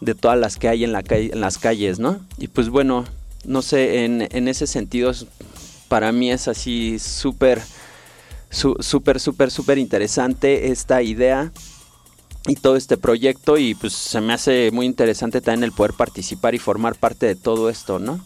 de 0.00 0.14
todas 0.14 0.38
las 0.38 0.56
que 0.56 0.68
hay 0.68 0.84
en, 0.84 0.92
la 0.92 1.04
en 1.06 1.40
las 1.40 1.58
calles, 1.58 1.98
¿no? 1.98 2.18
Y 2.38 2.48
pues 2.48 2.70
bueno, 2.70 3.04
no 3.44 3.62
sé, 3.62 4.04
en, 4.04 4.28
en 4.30 4.48
ese 4.48 4.66
sentido 4.66 5.12
para 5.88 6.10
mí 6.12 6.30
es 6.30 6.48
así 6.48 6.98
súper, 6.98 7.60
súper, 8.50 9.20
súper, 9.20 9.50
súper 9.50 9.78
interesante 9.78 10.70
esta 10.70 11.02
idea 11.02 11.52
y 12.46 12.54
todo 12.56 12.76
este 12.76 12.96
proyecto 12.96 13.56
y 13.56 13.74
pues 13.74 13.92
se 13.92 14.20
me 14.20 14.32
hace 14.32 14.70
muy 14.72 14.86
interesante 14.86 15.40
también 15.40 15.64
el 15.64 15.72
poder 15.72 15.92
participar 15.92 16.54
y 16.54 16.58
formar 16.58 16.96
parte 16.96 17.26
de 17.26 17.36
todo 17.36 17.68
esto, 17.68 17.98
¿no? 17.98 18.24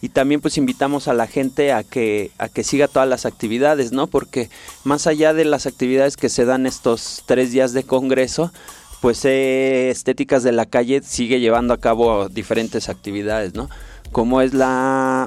Y 0.00 0.10
también 0.10 0.40
pues 0.40 0.58
invitamos 0.58 1.08
a 1.08 1.14
la 1.14 1.26
gente 1.26 1.72
a 1.72 1.82
que, 1.82 2.30
a 2.38 2.48
que 2.48 2.64
siga 2.64 2.88
todas 2.88 3.08
las 3.08 3.24
actividades, 3.24 3.92
¿no? 3.92 4.06
Porque 4.06 4.50
más 4.82 5.06
allá 5.06 5.32
de 5.32 5.44
las 5.44 5.66
actividades 5.66 6.16
que 6.16 6.28
se 6.28 6.44
dan 6.44 6.66
estos 6.66 7.22
tres 7.26 7.52
días 7.52 7.72
de 7.72 7.84
congreso, 7.84 8.52
pues 9.00 9.24
eh, 9.24 9.90
Estéticas 9.90 10.42
de 10.42 10.52
la 10.52 10.66
Calle 10.66 11.02
sigue 11.02 11.40
llevando 11.40 11.72
a 11.74 11.78
cabo 11.78 12.28
diferentes 12.28 12.88
actividades, 12.88 13.54
¿no? 13.54 13.70
Como 14.14 14.40
es 14.42 14.54
la, 14.54 15.26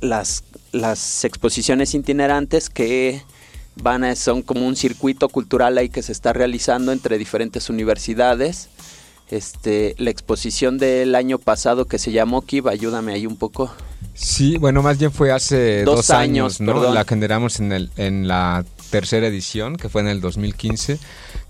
las, 0.00 0.44
las 0.70 1.24
exposiciones 1.24 1.92
itinerantes 1.92 2.70
que 2.70 3.20
van 3.74 4.04
a, 4.04 4.14
son 4.14 4.42
como 4.42 4.64
un 4.64 4.76
circuito 4.76 5.28
cultural 5.28 5.76
ahí 5.76 5.88
que 5.88 6.04
se 6.04 6.12
está 6.12 6.32
realizando 6.32 6.92
entre 6.92 7.18
diferentes 7.18 7.68
universidades. 7.68 8.68
Este, 9.28 9.96
la 9.98 10.10
exposición 10.10 10.78
del 10.78 11.16
año 11.16 11.38
pasado 11.38 11.86
que 11.86 11.98
se 11.98 12.12
llamó 12.12 12.42
Kib, 12.42 12.68
ayúdame 12.68 13.12
ahí 13.12 13.26
un 13.26 13.36
poco. 13.36 13.74
Sí, 14.14 14.56
bueno, 14.56 14.82
más 14.82 14.98
bien 14.98 15.10
fue 15.10 15.32
hace 15.32 15.82
dos, 15.82 16.10
años, 16.10 16.60
¿no? 16.60 16.94
La 16.94 17.04
generamos 17.04 17.58
en, 17.58 17.72
el, 17.72 17.90
en 17.96 18.28
la 18.28 18.64
tercera 18.90 19.26
edición, 19.26 19.74
que 19.74 19.88
fue 19.88 20.00
en 20.02 20.06
el 20.06 20.20
2015 20.20 21.00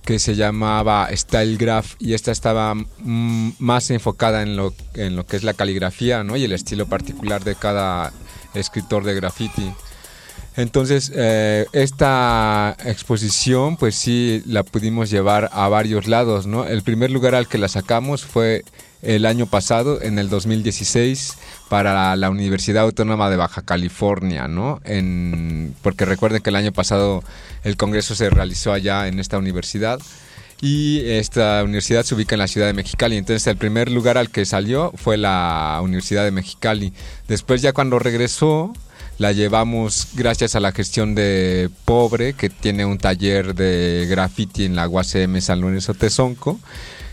que 0.08 0.18
se 0.18 0.36
llamaba 0.36 1.10
Style 1.14 1.58
Graph 1.58 1.96
y 1.98 2.14
esta 2.14 2.32
estaba 2.32 2.72
más 3.04 3.90
enfocada 3.90 4.40
en 4.40 4.56
lo, 4.56 4.72
en 4.94 5.16
lo 5.16 5.26
que 5.26 5.36
es 5.36 5.44
la 5.44 5.52
caligrafía 5.52 6.24
¿no? 6.24 6.34
y 6.38 6.44
el 6.44 6.52
estilo 6.52 6.86
particular 6.86 7.44
de 7.44 7.54
cada 7.54 8.14
escritor 8.54 9.04
de 9.04 9.14
graffiti. 9.14 9.70
Entonces, 10.58 11.12
eh, 11.14 11.66
esta 11.72 12.76
exposición, 12.84 13.76
pues 13.76 13.94
sí, 13.94 14.42
la 14.44 14.64
pudimos 14.64 15.08
llevar 15.08 15.50
a 15.52 15.68
varios 15.68 16.08
lados, 16.08 16.48
¿no? 16.48 16.66
El 16.66 16.82
primer 16.82 17.12
lugar 17.12 17.36
al 17.36 17.46
que 17.46 17.58
la 17.58 17.68
sacamos 17.68 18.24
fue 18.24 18.64
el 19.02 19.24
año 19.24 19.46
pasado, 19.46 20.02
en 20.02 20.18
el 20.18 20.28
2016, 20.28 21.34
para 21.68 22.16
la 22.16 22.28
Universidad 22.28 22.82
Autónoma 22.82 23.30
de 23.30 23.36
Baja 23.36 23.62
California, 23.62 24.48
¿no? 24.48 24.80
Porque 25.80 26.04
recuerden 26.04 26.42
que 26.42 26.50
el 26.50 26.56
año 26.56 26.72
pasado 26.72 27.22
el 27.62 27.76
congreso 27.76 28.16
se 28.16 28.28
realizó 28.28 28.72
allá 28.72 29.06
en 29.06 29.20
esta 29.20 29.38
universidad 29.38 30.00
y 30.60 31.02
esta 31.08 31.62
universidad 31.62 32.02
se 32.02 32.16
ubica 32.16 32.34
en 32.34 32.40
la 32.40 32.48
ciudad 32.48 32.66
de 32.66 32.72
Mexicali. 32.72 33.16
Entonces 33.16 33.46
el 33.46 33.58
primer 33.58 33.92
lugar 33.92 34.18
al 34.18 34.28
que 34.28 34.44
salió 34.44 34.92
fue 34.96 35.18
la 35.18 35.78
Universidad 35.84 36.24
de 36.24 36.32
Mexicali. 36.32 36.92
Después 37.28 37.62
ya 37.62 37.72
cuando 37.72 38.00
regresó 38.00 38.72
la 39.18 39.32
llevamos 39.32 40.08
gracias 40.14 40.54
a 40.54 40.60
la 40.60 40.72
gestión 40.72 41.14
de 41.14 41.70
Pobre, 41.84 42.32
que 42.32 42.48
tiene 42.48 42.84
un 42.84 42.98
taller 42.98 43.54
de 43.54 44.06
graffiti 44.08 44.64
en 44.64 44.76
la 44.76 44.88
UACM 44.88 45.40
San 45.40 45.60
Lorenzo 45.60 45.94
Tezonco 45.94 46.58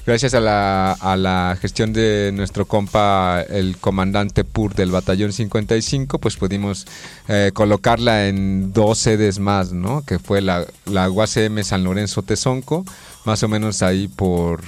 gracias 0.05 0.35
a 0.35 0.39
la, 0.39 0.91
a 0.91 1.17
la 1.17 1.57
gestión 1.59 1.91
de 1.91 2.31
nuestro 2.33 2.65
compa, 2.65 3.41
el 3.41 3.77
comandante 3.77 4.43
PUR 4.43 4.75
del 4.75 4.91
Batallón 4.91 5.33
55, 5.33 6.19
pues 6.19 6.37
pudimos 6.37 6.85
eh, 7.27 7.51
colocarla 7.53 8.27
en 8.27 8.71
dos 8.71 8.99
sedes 8.99 9.39
más, 9.39 9.71
¿no? 9.71 10.03
Que 10.05 10.19
fue 10.19 10.41
la, 10.41 10.65
la 10.85 11.09
UACM 11.09 11.63
San 11.63 11.83
Lorenzo 11.83 12.21
Tezonco, 12.21 12.85
más 13.25 13.41
o 13.43 13.47
menos 13.47 13.81
ahí 13.81 14.07
por 14.07 14.61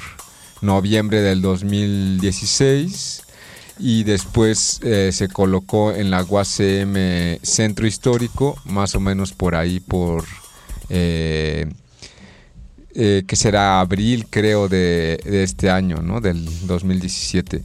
noviembre 0.62 1.21
del 1.21 1.41
2016 1.41 3.27
y 3.80 4.04
después 4.04 4.80
eh, 4.84 5.12
se 5.12 5.28
colocó 5.28 5.92
en 5.94 6.10
la 6.10 6.24
UACM 6.24 7.40
Centro 7.42 7.88
Histórico, 7.88 8.58
más 8.66 8.96
o 8.96 9.00
menos 9.00 9.34
por 9.34 9.56
ahí 9.56 9.80
por... 9.80 10.24
Eh, 10.90 11.68
eh, 13.00 13.26
que 13.28 13.36
será 13.36 13.80
abril, 13.80 14.26
creo, 14.28 14.68
de, 14.68 15.20
este 15.24 15.70
año, 15.70 15.98
¿no? 15.98 16.20
Del 16.20 16.44
2017. 16.66 17.63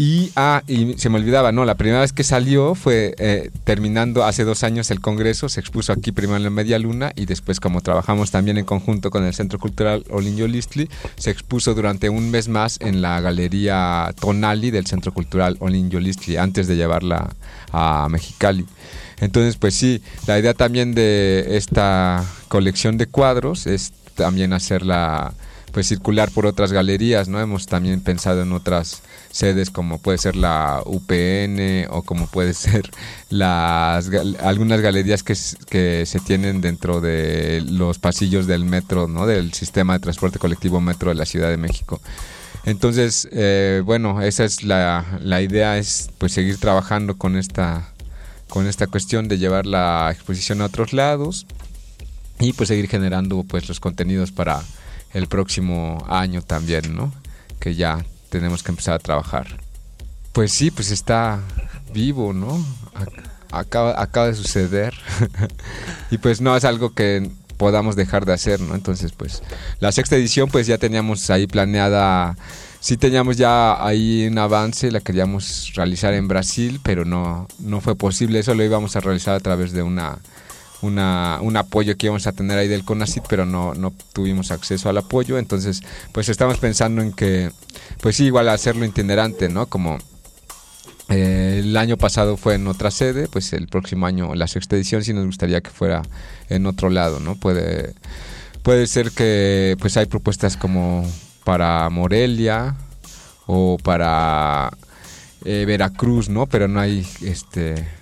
Y, 0.00 0.30
ah, 0.36 0.62
y 0.68 0.94
se 0.96 1.08
me 1.08 1.18
olvidaba, 1.18 1.50
no, 1.50 1.64
la 1.64 1.74
primera 1.74 2.02
vez 2.02 2.12
que 2.12 2.22
salió 2.22 2.76
fue 2.76 3.16
eh, 3.18 3.50
terminando 3.64 4.24
hace 4.24 4.44
dos 4.44 4.62
años 4.62 4.92
el 4.92 5.00
Congreso, 5.00 5.48
se 5.48 5.58
expuso 5.58 5.92
aquí 5.92 6.12
primero 6.12 6.36
en 6.36 6.44
la 6.44 6.50
Media 6.50 6.78
Luna 6.78 7.10
y 7.16 7.26
después 7.26 7.58
como 7.58 7.80
trabajamos 7.80 8.30
también 8.30 8.58
en 8.58 8.64
conjunto 8.64 9.10
con 9.10 9.24
el 9.24 9.34
Centro 9.34 9.58
Cultural 9.58 10.04
Olinjo 10.08 10.46
Listli, 10.46 10.88
se 11.16 11.32
expuso 11.32 11.74
durante 11.74 12.10
un 12.10 12.30
mes 12.30 12.46
más 12.46 12.78
en 12.80 13.02
la 13.02 13.20
Galería 13.20 14.14
Tonali 14.20 14.70
del 14.70 14.86
Centro 14.86 15.12
Cultural 15.12 15.56
Olinjo 15.58 15.98
Listli, 15.98 16.36
antes 16.36 16.68
de 16.68 16.76
llevarla 16.76 17.30
a 17.72 18.06
Mexicali. 18.08 18.66
Entonces, 19.18 19.56
pues 19.56 19.74
sí, 19.74 20.00
la 20.28 20.38
idea 20.38 20.54
también 20.54 20.94
de 20.94 21.56
esta 21.56 22.24
colección 22.46 22.98
de 22.98 23.06
cuadros 23.08 23.66
es 23.66 23.92
también 24.14 24.52
hacerla 24.52 25.34
pues 25.72 25.88
circular 25.88 26.30
por 26.30 26.46
otras 26.46 26.72
galerías, 26.72 27.28
¿no? 27.28 27.40
Hemos 27.40 27.66
también 27.66 28.00
pensado 28.00 28.42
en 28.42 28.52
otras 28.52 29.02
sedes 29.30 29.70
como 29.70 29.98
puede 29.98 30.18
ser 30.18 30.36
la 30.36 30.82
UPN 30.84 31.86
o 31.90 32.02
como 32.02 32.26
puede 32.26 32.54
ser 32.54 32.90
las 33.30 34.10
algunas 34.40 34.80
galerías 34.80 35.22
que, 35.22 35.36
que 35.68 36.06
se 36.06 36.20
tienen 36.20 36.60
dentro 36.60 37.00
de 37.00 37.62
los 37.66 37.98
pasillos 37.98 38.46
del 38.46 38.64
metro, 38.64 39.08
¿no? 39.08 39.26
Del 39.26 39.52
sistema 39.52 39.94
de 39.94 40.00
transporte 40.00 40.38
colectivo 40.38 40.80
metro 40.80 41.10
de 41.10 41.16
la 41.16 41.26
Ciudad 41.26 41.50
de 41.50 41.56
México. 41.56 42.00
Entonces, 42.64 43.28
eh, 43.32 43.82
bueno, 43.84 44.20
esa 44.20 44.44
es 44.44 44.62
la, 44.62 45.18
la 45.22 45.40
idea, 45.40 45.78
es 45.78 46.10
pues 46.18 46.32
seguir 46.32 46.58
trabajando 46.58 47.16
con 47.16 47.36
esta, 47.36 47.92
con 48.48 48.66
esta 48.66 48.86
cuestión 48.86 49.28
de 49.28 49.38
llevar 49.38 49.64
la 49.64 50.10
exposición 50.12 50.60
a 50.60 50.66
otros 50.66 50.92
lados 50.92 51.46
y 52.40 52.52
pues 52.52 52.68
seguir 52.68 52.88
generando 52.88 53.42
pues 53.44 53.68
los 53.68 53.80
contenidos 53.80 54.32
para 54.32 54.62
el 55.12 55.26
próximo 55.26 56.04
año 56.08 56.42
también, 56.42 56.94
¿no? 56.94 57.12
Que 57.60 57.74
ya 57.74 58.04
tenemos 58.30 58.62
que 58.62 58.72
empezar 58.72 58.94
a 58.94 58.98
trabajar. 58.98 59.46
Pues 60.32 60.52
sí, 60.52 60.70
pues 60.70 60.90
está 60.90 61.40
vivo, 61.92 62.32
¿no? 62.32 62.64
Acaba, 63.50 64.26
de 64.26 64.34
suceder. 64.34 64.94
y 66.10 66.18
pues 66.18 66.40
no 66.40 66.56
es 66.56 66.64
algo 66.64 66.94
que 66.94 67.30
podamos 67.56 67.96
dejar 67.96 68.24
de 68.24 68.34
hacer, 68.34 68.60
¿no? 68.60 68.74
Entonces, 68.74 69.12
pues 69.12 69.42
la 69.80 69.90
sexta 69.90 70.16
edición 70.16 70.48
pues 70.48 70.66
ya 70.66 70.78
teníamos 70.78 71.28
ahí 71.30 71.46
planeada, 71.46 72.36
sí 72.78 72.96
teníamos 72.96 73.36
ya 73.36 73.84
ahí 73.84 74.28
un 74.30 74.38
avance, 74.38 74.92
la 74.92 75.00
queríamos 75.00 75.72
realizar 75.74 76.14
en 76.14 76.28
Brasil, 76.28 76.80
pero 76.82 77.04
no, 77.04 77.48
no 77.58 77.80
fue 77.80 77.96
posible, 77.96 78.38
eso 78.38 78.54
lo 78.54 78.62
íbamos 78.62 78.94
a 78.94 79.00
realizar 79.00 79.34
a 79.34 79.40
través 79.40 79.72
de 79.72 79.82
una 79.82 80.18
una, 80.82 81.38
un 81.40 81.56
apoyo 81.56 81.96
que 81.96 82.06
íbamos 82.06 82.26
a 82.26 82.32
tener 82.32 82.58
ahí 82.58 82.68
del 82.68 82.84
CONACIT, 82.84 83.24
pero 83.28 83.44
no, 83.44 83.74
no 83.74 83.92
tuvimos 84.12 84.50
acceso 84.50 84.88
al 84.88 84.98
apoyo. 84.98 85.38
Entonces, 85.38 85.82
pues 86.12 86.28
estamos 86.28 86.58
pensando 86.58 87.02
en 87.02 87.12
que, 87.12 87.50
pues 88.00 88.16
sí, 88.16 88.26
igual 88.26 88.48
hacerlo 88.48 88.84
itinerante, 88.84 89.48
¿no? 89.48 89.66
Como 89.66 89.98
eh, 91.08 91.60
el 91.60 91.76
año 91.76 91.96
pasado 91.96 92.36
fue 92.36 92.54
en 92.54 92.66
otra 92.66 92.90
sede, 92.90 93.28
pues 93.28 93.52
el 93.52 93.66
próximo 93.66 94.06
año, 94.06 94.34
la 94.34 94.46
sexta 94.46 94.76
edición, 94.76 95.02
sí 95.02 95.12
nos 95.12 95.26
gustaría 95.26 95.60
que 95.60 95.70
fuera 95.70 96.02
en 96.48 96.66
otro 96.66 96.90
lado, 96.90 97.18
¿no? 97.18 97.34
Puede, 97.34 97.94
puede 98.62 98.86
ser 98.86 99.10
que, 99.10 99.76
pues 99.80 99.96
hay 99.96 100.06
propuestas 100.06 100.56
como 100.56 101.10
para 101.44 101.88
Morelia 101.90 102.76
o 103.46 103.78
para 103.82 104.70
eh, 105.44 105.64
Veracruz, 105.66 106.28
¿no? 106.28 106.46
Pero 106.46 106.68
no 106.68 106.78
hay, 106.78 107.06
este 107.22 107.97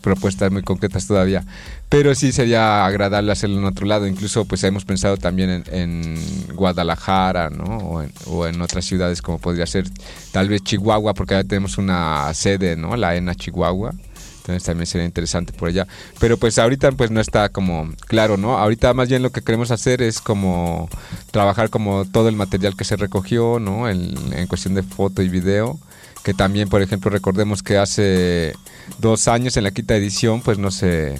propuestas 0.00 0.50
muy 0.50 0.62
concretas 0.62 1.06
todavía. 1.06 1.44
Pero 1.88 2.14
sí 2.14 2.32
sería 2.32 2.86
agradable 2.86 3.32
hacerlo 3.32 3.58
en 3.58 3.64
otro 3.64 3.86
lado. 3.86 4.06
Incluso 4.06 4.44
pues 4.44 4.62
hemos 4.64 4.84
pensado 4.84 5.16
también 5.16 5.64
en, 5.70 6.16
Guadalajara, 6.54 7.50
¿no? 7.50 8.04
O 8.26 8.46
en, 8.46 8.60
otras 8.60 8.84
ciudades 8.84 9.22
como 9.22 9.38
podría 9.38 9.66
ser 9.66 9.86
tal 10.32 10.48
vez 10.48 10.62
Chihuahua, 10.62 11.14
porque 11.14 11.34
ya 11.34 11.44
tenemos 11.44 11.78
una 11.78 12.32
sede, 12.34 12.76
¿no? 12.76 12.96
La 12.96 13.16
ENA 13.16 13.34
Chihuahua. 13.34 13.92
Entonces 14.40 14.62
también 14.64 14.86
sería 14.86 15.04
interesante 15.04 15.52
por 15.52 15.68
allá. 15.68 15.86
Pero 16.18 16.36
pues 16.36 16.58
ahorita 16.58 16.92
pues 16.92 17.10
no 17.10 17.20
está 17.20 17.48
como 17.50 17.90
claro, 18.06 18.36
¿no? 18.36 18.58
Ahorita 18.58 18.94
más 18.94 19.08
bien 19.08 19.22
lo 19.22 19.30
que 19.30 19.42
queremos 19.42 19.70
hacer 19.70 20.02
es 20.02 20.20
como 20.20 20.88
trabajar 21.30 21.70
como 21.70 22.04
todo 22.04 22.28
el 22.28 22.36
material 22.36 22.76
que 22.76 22.84
se 22.84 22.96
recogió, 22.96 23.58
¿no? 23.60 23.88
En, 23.88 24.14
en 24.32 24.46
cuestión 24.46 24.74
de 24.74 24.82
foto 24.82 25.22
y 25.22 25.28
video. 25.28 25.78
Que 26.24 26.34
también, 26.34 26.68
por 26.68 26.82
ejemplo, 26.82 27.10
recordemos 27.10 27.62
que 27.62 27.78
hace 27.78 28.54
dos 28.98 29.28
años 29.28 29.56
en 29.56 29.64
la 29.64 29.70
quinta 29.70 29.96
edición, 29.96 30.42
pues 30.42 30.58
no 30.58 30.70
se, 30.70 31.18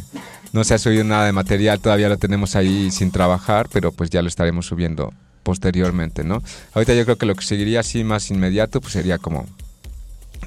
no 0.52 0.64
se 0.64 0.74
ha 0.74 0.78
subido 0.78 1.04
nada 1.04 1.26
de 1.26 1.32
material, 1.32 1.80
todavía 1.80 2.08
lo 2.08 2.18
tenemos 2.18 2.56
ahí 2.56 2.90
sin 2.90 3.10
trabajar, 3.10 3.68
pero 3.72 3.92
pues 3.92 4.10
ya 4.10 4.22
lo 4.22 4.28
estaremos 4.28 4.66
subiendo 4.66 5.12
posteriormente, 5.42 6.22
¿no? 6.22 6.42
Ahorita 6.74 6.94
yo 6.94 7.04
creo 7.04 7.16
que 7.16 7.26
lo 7.26 7.34
que 7.34 7.44
seguiría 7.44 7.80
así 7.80 8.04
más 8.04 8.30
inmediato, 8.30 8.80
pues 8.80 8.92
sería 8.92 9.18
como 9.18 9.46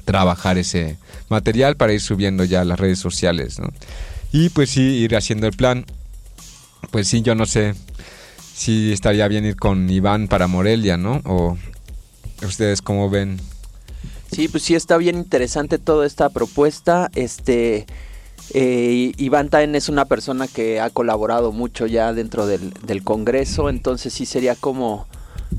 trabajar 0.04 0.58
ese 0.58 0.98
material 1.28 1.76
para 1.76 1.92
ir 1.92 2.00
subiendo 2.00 2.44
ya 2.44 2.60
a 2.60 2.64
las 2.64 2.78
redes 2.78 2.98
sociales, 2.98 3.58
¿no? 3.58 3.70
Y 4.32 4.50
pues 4.50 4.70
sí, 4.70 4.80
ir 4.80 5.16
haciendo 5.16 5.46
el 5.46 5.52
plan. 5.52 5.86
Pues 6.90 7.08
sí, 7.08 7.22
yo 7.22 7.34
no 7.34 7.46
sé 7.46 7.74
si 8.54 8.92
estaría 8.92 9.26
bien 9.28 9.44
ir 9.44 9.56
con 9.56 9.88
Iván 9.88 10.28
para 10.28 10.46
Morelia, 10.46 10.96
¿no? 10.96 11.22
O 11.24 11.56
ustedes 12.42 12.82
cómo 12.82 13.08
ven 13.08 13.40
Sí, 14.34 14.48
pues 14.48 14.62
sí 14.62 14.74
está 14.74 14.96
bien 14.96 15.16
interesante 15.16 15.78
toda 15.78 16.06
esta 16.06 16.28
propuesta. 16.28 17.10
Este 17.14 17.86
eh, 18.52 19.12
Iván 19.16 19.48
Taen 19.48 19.74
es 19.74 19.88
una 19.88 20.04
persona 20.04 20.48
que 20.48 20.80
ha 20.80 20.90
colaborado 20.90 21.52
mucho 21.52 21.86
ya 21.86 22.12
dentro 22.12 22.46
del, 22.46 22.72
Congreso, 23.04 23.68
entonces 23.68 24.12
sí 24.12 24.26
sería 24.26 24.54
como 24.54 25.06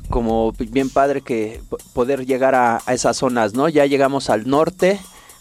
como 0.09 0.51
bien 0.51 0.89
padre 0.89 1.21
que 1.21 1.61
poder 1.93 2.25
llegar 2.25 2.53
a, 2.53 2.81
a, 2.85 2.93
esas 2.93 3.17
zonas, 3.17 3.53
¿no? 3.53 3.69
Ya 3.69 3.85
llegamos 3.85 4.29
al 4.29 4.47
norte, 4.47 4.99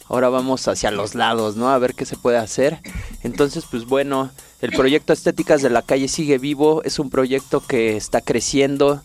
ahora 0.09 0.29
vamos 0.29 0.69
hacia 0.69 0.91
los 0.91 1.15
lados, 1.15 1.57
¿no? 1.57 1.71
A 1.71 1.79
ver 1.79 1.95
qué 1.95 2.07
se 2.07 2.17
puede 2.17 2.39
hacer. 2.39 2.79
Entonces, 3.23 3.65
pues 3.71 3.85
bueno, 3.85 4.31
el 4.61 4.71
proyecto 4.71 5.13
Estéticas 5.13 5.61
de 5.61 5.71
la 5.71 5.83
Calle 5.83 6.09
sigue 6.09 6.39
vivo, 6.39 6.83
es 6.85 6.99
un 6.99 7.11
proyecto 7.11 7.61
que 7.61 7.97
está 7.97 8.21
creciendo, 8.21 9.03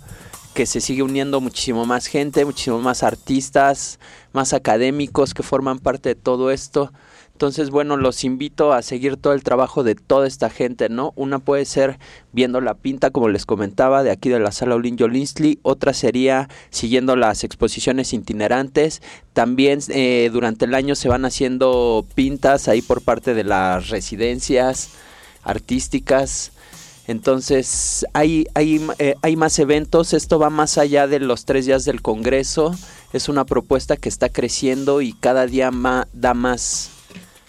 que 0.59 0.65
se 0.65 0.81
sigue 0.81 1.03
uniendo 1.03 1.39
muchísimo 1.39 1.85
más 1.85 2.07
gente, 2.07 2.43
muchísimo 2.43 2.81
más 2.81 3.01
artistas, 3.01 3.97
más 4.33 4.51
académicos 4.51 5.33
que 5.33 5.41
forman 5.41 5.79
parte 5.79 6.09
de 6.09 6.15
todo 6.15 6.51
esto. 6.51 6.91
Entonces, 7.31 7.69
bueno, 7.69 7.95
los 7.95 8.25
invito 8.25 8.73
a 8.73 8.81
seguir 8.81 9.15
todo 9.15 9.31
el 9.31 9.41
trabajo 9.41 9.83
de 9.85 9.95
toda 9.95 10.27
esta 10.27 10.49
gente, 10.49 10.89
¿no? 10.89 11.13
Una 11.15 11.39
puede 11.39 11.63
ser 11.63 11.97
viendo 12.33 12.59
la 12.59 12.73
pinta, 12.73 13.09
como 13.09 13.29
les 13.29 13.45
comentaba, 13.45 14.03
de 14.03 14.11
aquí 14.11 14.27
de 14.27 14.41
la 14.41 14.51
sala 14.51 14.75
Olin 14.75 14.97
Jolinsley. 14.99 15.59
Otra 15.61 15.93
sería 15.93 16.49
siguiendo 16.71 17.15
las 17.15 17.45
exposiciones 17.45 18.11
itinerantes. 18.11 19.01
También 19.31 19.79
eh, 19.87 20.29
durante 20.33 20.65
el 20.65 20.75
año 20.75 20.95
se 20.95 21.07
van 21.07 21.23
haciendo 21.23 22.05
pintas 22.15 22.67
ahí 22.67 22.81
por 22.81 23.01
parte 23.01 23.33
de 23.33 23.45
las 23.45 23.87
residencias 23.87 24.89
artísticas. 25.41 26.51
Entonces, 27.09 28.05
hay, 28.13 28.45
hay, 28.53 28.79
eh, 28.99 29.15
hay 29.23 29.35
más 29.35 29.57
eventos, 29.57 30.13
esto 30.13 30.37
va 30.37 30.51
más 30.51 30.77
allá 30.77 31.07
de 31.07 31.19
los 31.19 31.43
tres 31.43 31.65
días 31.65 31.83
del 31.83 32.03
Congreso, 32.03 32.75
es 33.13 33.29
una 33.29 33.45
propuesta 33.45 33.97
que 33.97 34.09
está 34.09 34.29
creciendo 34.29 35.01
y 35.01 35.13
cada 35.13 35.47
día 35.47 35.71
da 36.13 36.33
más, 36.35 36.91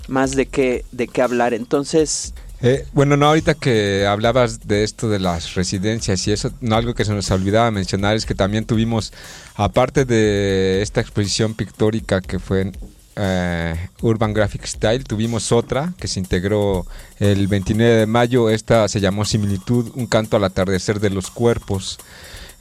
más 0.09 0.35
de, 0.35 0.46
qué, 0.46 0.87
de 0.92 1.09
qué 1.09 1.20
hablar. 1.20 1.53
Entonces, 1.53 2.33
Eh, 2.62 2.87
bueno, 2.94 3.18
no, 3.18 3.27
ahorita 3.27 3.53
que 3.53 4.07
hablabas 4.07 4.66
de 4.66 4.83
esto 4.83 5.11
de 5.11 5.18
las 5.18 5.55
residencias 5.55 6.27
y 6.27 6.33
eso, 6.33 6.53
no 6.62 6.77
algo 6.77 6.94
que 6.94 7.05
se 7.05 7.12
nos 7.12 7.31
olvidaba 7.31 7.70
mencionar 7.70 8.16
es 8.16 8.25
que 8.25 8.35
también 8.35 8.64
tuvimos, 8.64 9.12
aparte 9.57 10.07
de 10.07 10.81
esta 10.81 11.03
exposición 11.03 11.53
pictórica 11.53 12.23
que 12.23 12.38
fue 12.38 12.73
eh, 13.16 13.88
Urban 14.03 14.33
Graphic 14.33 14.64
Style, 14.66 15.05
tuvimos 15.05 15.53
otra 15.53 15.92
que 15.99 16.09
se 16.09 16.20
integró 16.20 16.87
el 17.18 17.49
29 17.49 17.94
de 17.94 18.07
mayo, 18.07 18.51
esta 18.51 18.88
se 18.88 19.01
llamó 19.01 19.25
Similitud, 19.25 19.92
un 19.94 20.07
canto 20.07 20.37
al 20.37 20.44
atardecer 20.44 21.01
de 21.01 21.11
los 21.11 21.31
cuerpos. 21.31 21.99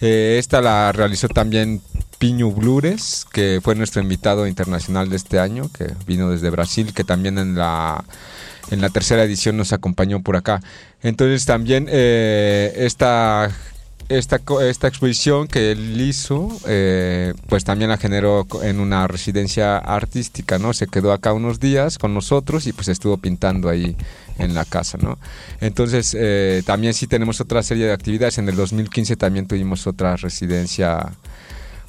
Eh, 0.02 0.38
esta 0.40 0.62
la 0.62 0.92
realizó 0.92 1.28
también 1.28 1.82
Piño 2.18 2.52
Blures, 2.52 3.26
que 3.32 3.60
fue 3.62 3.76
nuestro 3.76 4.02
invitado 4.02 4.48
internacional 4.48 5.10
de 5.10 5.18
este 5.18 5.40
año, 5.40 5.70
que 5.78 5.94
vino 6.08 6.30
desde 6.30 6.50
Brasil, 6.50 6.94
que 6.94 7.04
también 7.04 7.38
en 7.38 7.56
la 7.56 8.04
en 8.72 8.82
la 8.82 8.90
tercera 8.90 9.24
edición 9.24 9.58
nos 9.58 9.74
acompañó 9.74 10.22
por 10.22 10.36
acá. 10.36 10.62
Entonces 11.02 11.46
también 11.46 11.88
eh, 11.90 12.74
esta, 12.78 13.52
esta, 14.10 14.42
esta 14.64 14.88
exposición 14.88 15.48
que 15.48 15.72
él 15.72 16.02
hizo, 16.02 16.50
eh, 16.68 17.34
pues 17.48 17.64
también 17.64 17.90
la 17.90 17.98
generó 17.98 18.46
en 18.64 18.80
una 18.80 19.08
residencia 19.08 19.78
artística, 19.78 20.58
¿no? 20.58 20.74
Se 20.74 20.88
quedó 20.88 21.14
acá 21.14 21.32
unos 21.32 21.60
días 21.60 22.00
con 22.00 22.14
nosotros 22.14 22.66
y 22.68 22.74
pues 22.74 22.88
estuvo 22.88 23.18
pintando 23.18 23.70
ahí 23.70 23.96
en 24.40 24.56
la 24.56 24.66
casa, 24.66 24.98
¿no? 25.00 25.20
Entonces 25.62 26.16
eh, 26.20 26.64
también 26.66 26.94
sí 26.94 27.06
tenemos 27.06 27.40
otra 27.40 27.62
serie 27.62 27.86
de 27.86 27.94
actividades. 27.94 28.40
En 28.40 28.50
el 28.50 28.56
2015 28.56 29.16
también 29.16 29.48
tuvimos 29.48 29.86
otra 29.86 30.16
residencia 30.16 31.12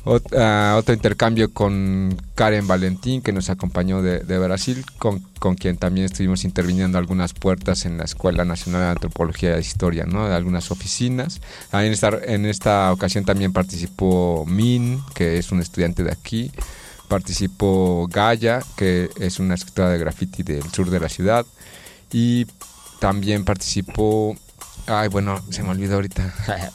Ah, 0.06 0.76
otro 0.78 0.94
intercambio 0.94 1.52
con 1.52 2.16
Karen 2.34 2.66
Valentín, 2.66 3.20
que 3.20 3.32
nos 3.32 3.50
acompañó 3.50 4.00
de, 4.00 4.38
Brasil, 4.38 4.84
con, 4.98 5.20
quien 5.56 5.76
también 5.76 6.06
estuvimos 6.06 6.44
interviniendo 6.44 6.96
algunas 6.96 7.34
puertas 7.34 7.84
en 7.84 7.98
la 7.98 8.04
Escuela 8.04 8.44
Nacional 8.44 8.82
de 8.82 8.88
Antropología 8.88 9.56
e 9.56 9.60
Historia, 9.60 10.06
¿no? 10.06 10.26
de 10.26 10.34
algunas 10.34 10.70
oficinas. 10.70 11.40
Ah, 11.70 11.84
en, 11.84 11.92
esta, 11.92 12.10
en 12.24 12.46
esta 12.46 12.92
ocasión 12.92 13.24
también 13.24 13.52
participó 13.52 14.46
Min, 14.46 15.02
que 15.14 15.38
es 15.38 15.52
un 15.52 15.60
estudiante 15.60 16.02
de 16.02 16.12
aquí. 16.12 16.50
Participó 17.08 18.08
Gaia, 18.10 18.60
que 18.76 19.10
es 19.18 19.38
una 19.38 19.54
escritora 19.54 19.90
de 19.90 19.98
graffiti 19.98 20.42
del 20.42 20.70
sur 20.70 20.88
de 20.88 21.00
la 21.00 21.08
ciudad. 21.08 21.44
Y 22.12 22.46
también 23.00 23.44
participó 23.44 24.36
Ay, 24.90 25.08
bueno, 25.08 25.40
se 25.50 25.62
me 25.62 25.68
olvidó 25.70 25.94
ahorita 25.94 26.34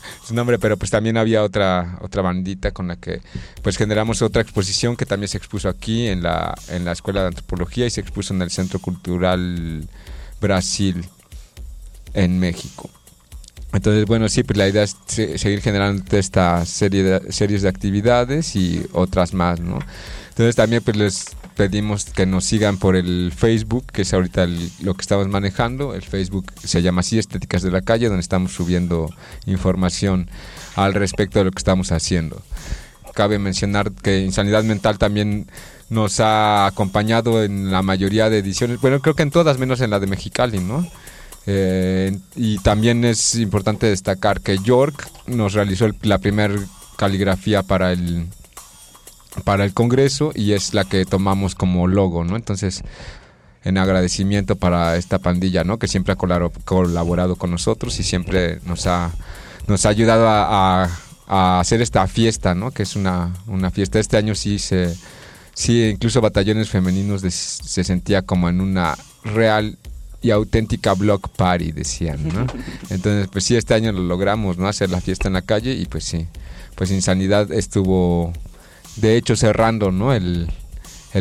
su 0.25 0.34
nombre, 0.34 0.58
pero 0.58 0.78
pues 0.78 0.89
también 0.89 1.17
había 1.17 1.43
otra 1.43 1.97
otra 2.01 2.21
bandita 2.21 2.71
con 2.71 2.88
la 2.88 2.95
que 2.95 3.21
pues 3.62 3.75
generamos 3.75 4.21
otra 4.21 4.41
exposición 4.41 4.95
que 4.95 5.06
también 5.06 5.28
se 5.28 5.38
expuso 5.38 5.67
aquí 5.67 6.08
en 6.08 6.23
la 6.23 6.56
en 6.69 6.86
la 6.86 6.93
Escuela 6.93 7.21
de 7.21 7.28
Antropología 7.28 7.86
y 7.86 7.89
se 7.89 7.99
expuso 7.99 8.34
en 8.34 8.41
el 8.41 8.51
Centro 8.51 8.80
Cultural 8.80 9.86
Brasil 10.39 11.06
en 12.13 12.39
México. 12.39 12.89
Entonces, 13.73 14.06
bueno, 14.06 14.30
sí, 14.30 14.43
pues 14.43 14.58
la 14.58 14.69
idea 14.69 14.84
es 14.84 14.95
seguir 15.08 15.60
generando 15.62 16.01
esta 16.17 16.65
serie 16.65 17.04
de, 17.04 17.34
series 17.34 17.62
de 17.63 17.67
actividades 17.67 18.56
y 18.56 18.86
otras 18.93 19.34
más, 19.34 19.60
¿no? 19.60 19.80
Entonces 20.30 20.56
también 20.56 20.82
pues 20.82 20.95
les 20.95 21.25
pedimos 21.55 22.05
que 22.05 22.25
nos 22.25 22.45
sigan 22.45 22.77
por 22.77 22.95
el 22.95 23.31
Facebook, 23.35 23.85
que 23.91 24.03
es 24.03 24.13
ahorita 24.13 24.47
lo 24.81 24.93
que 24.93 25.01
estamos 25.01 25.27
manejando. 25.27 25.95
El 25.95 26.01
Facebook 26.01 26.45
se 26.63 26.81
llama 26.81 26.99
así, 26.99 27.17
Estéticas 27.17 27.63
de 27.63 27.71
la 27.71 27.81
Calle, 27.81 28.07
donde 28.07 28.21
estamos 28.21 28.53
subiendo 28.53 29.09
información 29.45 30.29
al 30.75 30.93
respecto 30.93 31.39
de 31.39 31.45
lo 31.45 31.51
que 31.51 31.59
estamos 31.59 31.91
haciendo. 31.91 32.41
Cabe 33.13 33.39
mencionar 33.39 33.91
que 33.91 34.19
Insanidad 34.19 34.63
Mental 34.63 34.97
también 34.97 35.47
nos 35.89 36.19
ha 36.19 36.65
acompañado 36.65 37.43
en 37.43 37.71
la 37.71 37.81
mayoría 37.81 38.29
de 38.29 38.39
ediciones, 38.39 38.81
bueno, 38.81 38.99
creo 38.99 39.15
que 39.15 39.23
en 39.23 39.31
todas, 39.31 39.57
menos 39.57 39.81
en 39.81 39.91
la 39.91 39.99
de 39.99 40.07
Mexicali, 40.07 40.59
¿no? 40.59 40.85
Eh, 41.47 42.17
y 42.35 42.57
también 42.59 43.05
es 43.05 43.35
importante 43.35 43.87
destacar 43.87 44.41
que 44.41 44.57
York 44.57 45.07
nos 45.27 45.53
realizó 45.53 45.87
la 46.01 46.17
primera 46.17 46.55
caligrafía 46.97 47.61
para 47.61 47.91
el 47.91 48.25
para 49.43 49.65
el 49.65 49.74
Congreso 49.74 50.32
y 50.34 50.54
es 50.54 50.74
la 50.74 50.86
que 50.86 51.06
tomamos 51.06 51.56
como 51.56 51.88
logo, 51.88 52.24
¿no? 52.24 52.36
Entonces, 52.36 52.84
en 53.63 53.78
agradecimiento 53.78 54.56
para 54.56 54.95
esta 54.95 55.19
pandilla, 55.19 55.63
¿no? 55.63 55.80
Que 55.80 55.88
siempre 55.88 56.13
ha 56.13 56.15
colaborado 56.15 57.36
con 57.36 57.52
nosotros 57.52 58.00
y 58.00 58.04
siempre 58.04 58.60
nos 58.65 58.86
ha, 58.88 59.12
nos 59.67 59.86
ha 59.86 59.89
ayudado 59.89 60.28
a, 60.30 60.89
hacer 61.28 61.82
esta 61.82 62.06
fiesta, 62.08 62.54
¿no? 62.54 62.69
Que 62.69 62.84
es 62.84 62.95
una, 62.95 63.34
una, 63.48 63.71
fiesta. 63.71 64.00
Este 64.00 64.17
año 64.17 64.36
sí 64.36 64.60
se, 64.60 64.95
sí, 65.56 65.84
incluso 65.86 66.21
batallones 66.21 66.69
femeninos 66.69 67.21
se 67.21 67.84
sentía 67.84 68.21
como 68.21 68.48
en 68.48 68.62
una 68.62 68.95
real 69.24 69.80
y 70.21 70.30
auténtica 70.30 70.93
block 70.93 71.30
party, 71.30 71.71
decían, 71.71 72.28
¿no? 72.28 72.45
Entonces, 72.91 73.28
pues 73.32 73.43
sí, 73.43 73.56
este 73.56 73.74
año 73.74 73.91
lo 73.91 74.04
logramos, 74.04 74.58
¿no? 74.60 74.67
Hacer 74.67 74.91
la 74.91 75.02
fiesta 75.02 75.28
en 75.28 75.34
la 75.34 75.41
calle 75.41 75.74
y 75.74 75.86
pues 75.86 76.04
sí, 76.04 76.28
pues 76.76 76.91
Insanidad 76.91 77.52
estuvo 77.52 78.34
de 78.95 79.17
hecho 79.17 79.36
cerrando 79.36 79.91
¿no? 79.91 80.13
el, 80.13 80.49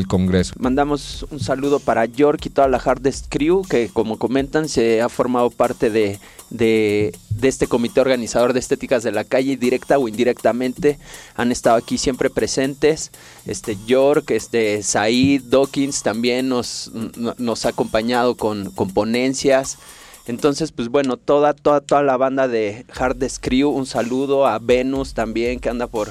Congreso. 0.09 0.55
Mandamos 0.59 1.25
un 1.31 1.39
saludo 1.39 1.79
para 1.79 2.05
York 2.07 2.47
y 2.47 2.51
toda 2.51 2.67
la 2.67 2.79
Hardest 2.79 3.27
Crew, 3.29 3.63
que 3.63 3.89
como 3.93 4.19
comentan 4.19 4.69
se 4.69 5.01
ha 5.01 5.09
formado 5.09 5.51
parte 5.51 5.89
de, 5.89 6.19
de, 6.51 7.13
este 7.43 7.69
comité 7.69 8.01
organizador 8.01 8.55
de 8.55 8.59
estéticas 8.59 9.05
de 9.05 9.13
la 9.13 9.23
calle, 9.23 9.57
directa 9.57 9.97
o 9.99 10.09
indirectamente. 10.09 10.99
Han 11.37 11.53
estado 11.53 11.77
aquí 11.77 11.97
siempre 11.97 12.29
presentes. 12.29 13.13
Este 13.47 13.77
York, 13.87 14.33
este 14.33 14.83
Said, 14.83 15.43
Dawkins 15.45 16.03
también 16.03 16.49
nos, 16.49 16.91
nos 17.39 17.65
ha 17.65 17.69
acompañado 17.69 18.35
con, 18.35 18.73
con 18.73 18.91
ponencias. 18.91 19.79
Entonces, 20.27 20.73
pues 20.73 20.89
bueno, 20.89 21.19
toda, 21.19 21.53
toda, 21.53 21.81
toda 21.81 22.03
la 22.03 22.17
banda 22.17 22.49
de 22.49 22.85
Hardest 22.95 23.45
Crew, 23.45 23.71
un 23.71 23.87
saludo 23.87 24.47
a 24.47 24.59
Venus 24.59 25.15
también 25.15 25.61
que 25.61 25.69
anda 25.69 25.87
por, 25.87 26.11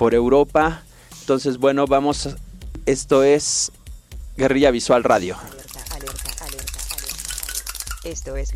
por 0.00 0.14
Europa. 0.14 0.82
Entonces, 1.20 1.58
bueno, 1.58 1.84
vamos, 1.86 2.30
esto 2.86 3.22
es 3.22 3.70
Guerrilla 4.34 4.70
Visual 4.70 5.04
Radio. 5.04 5.36
Esto 8.02 8.34
es. 8.34 8.50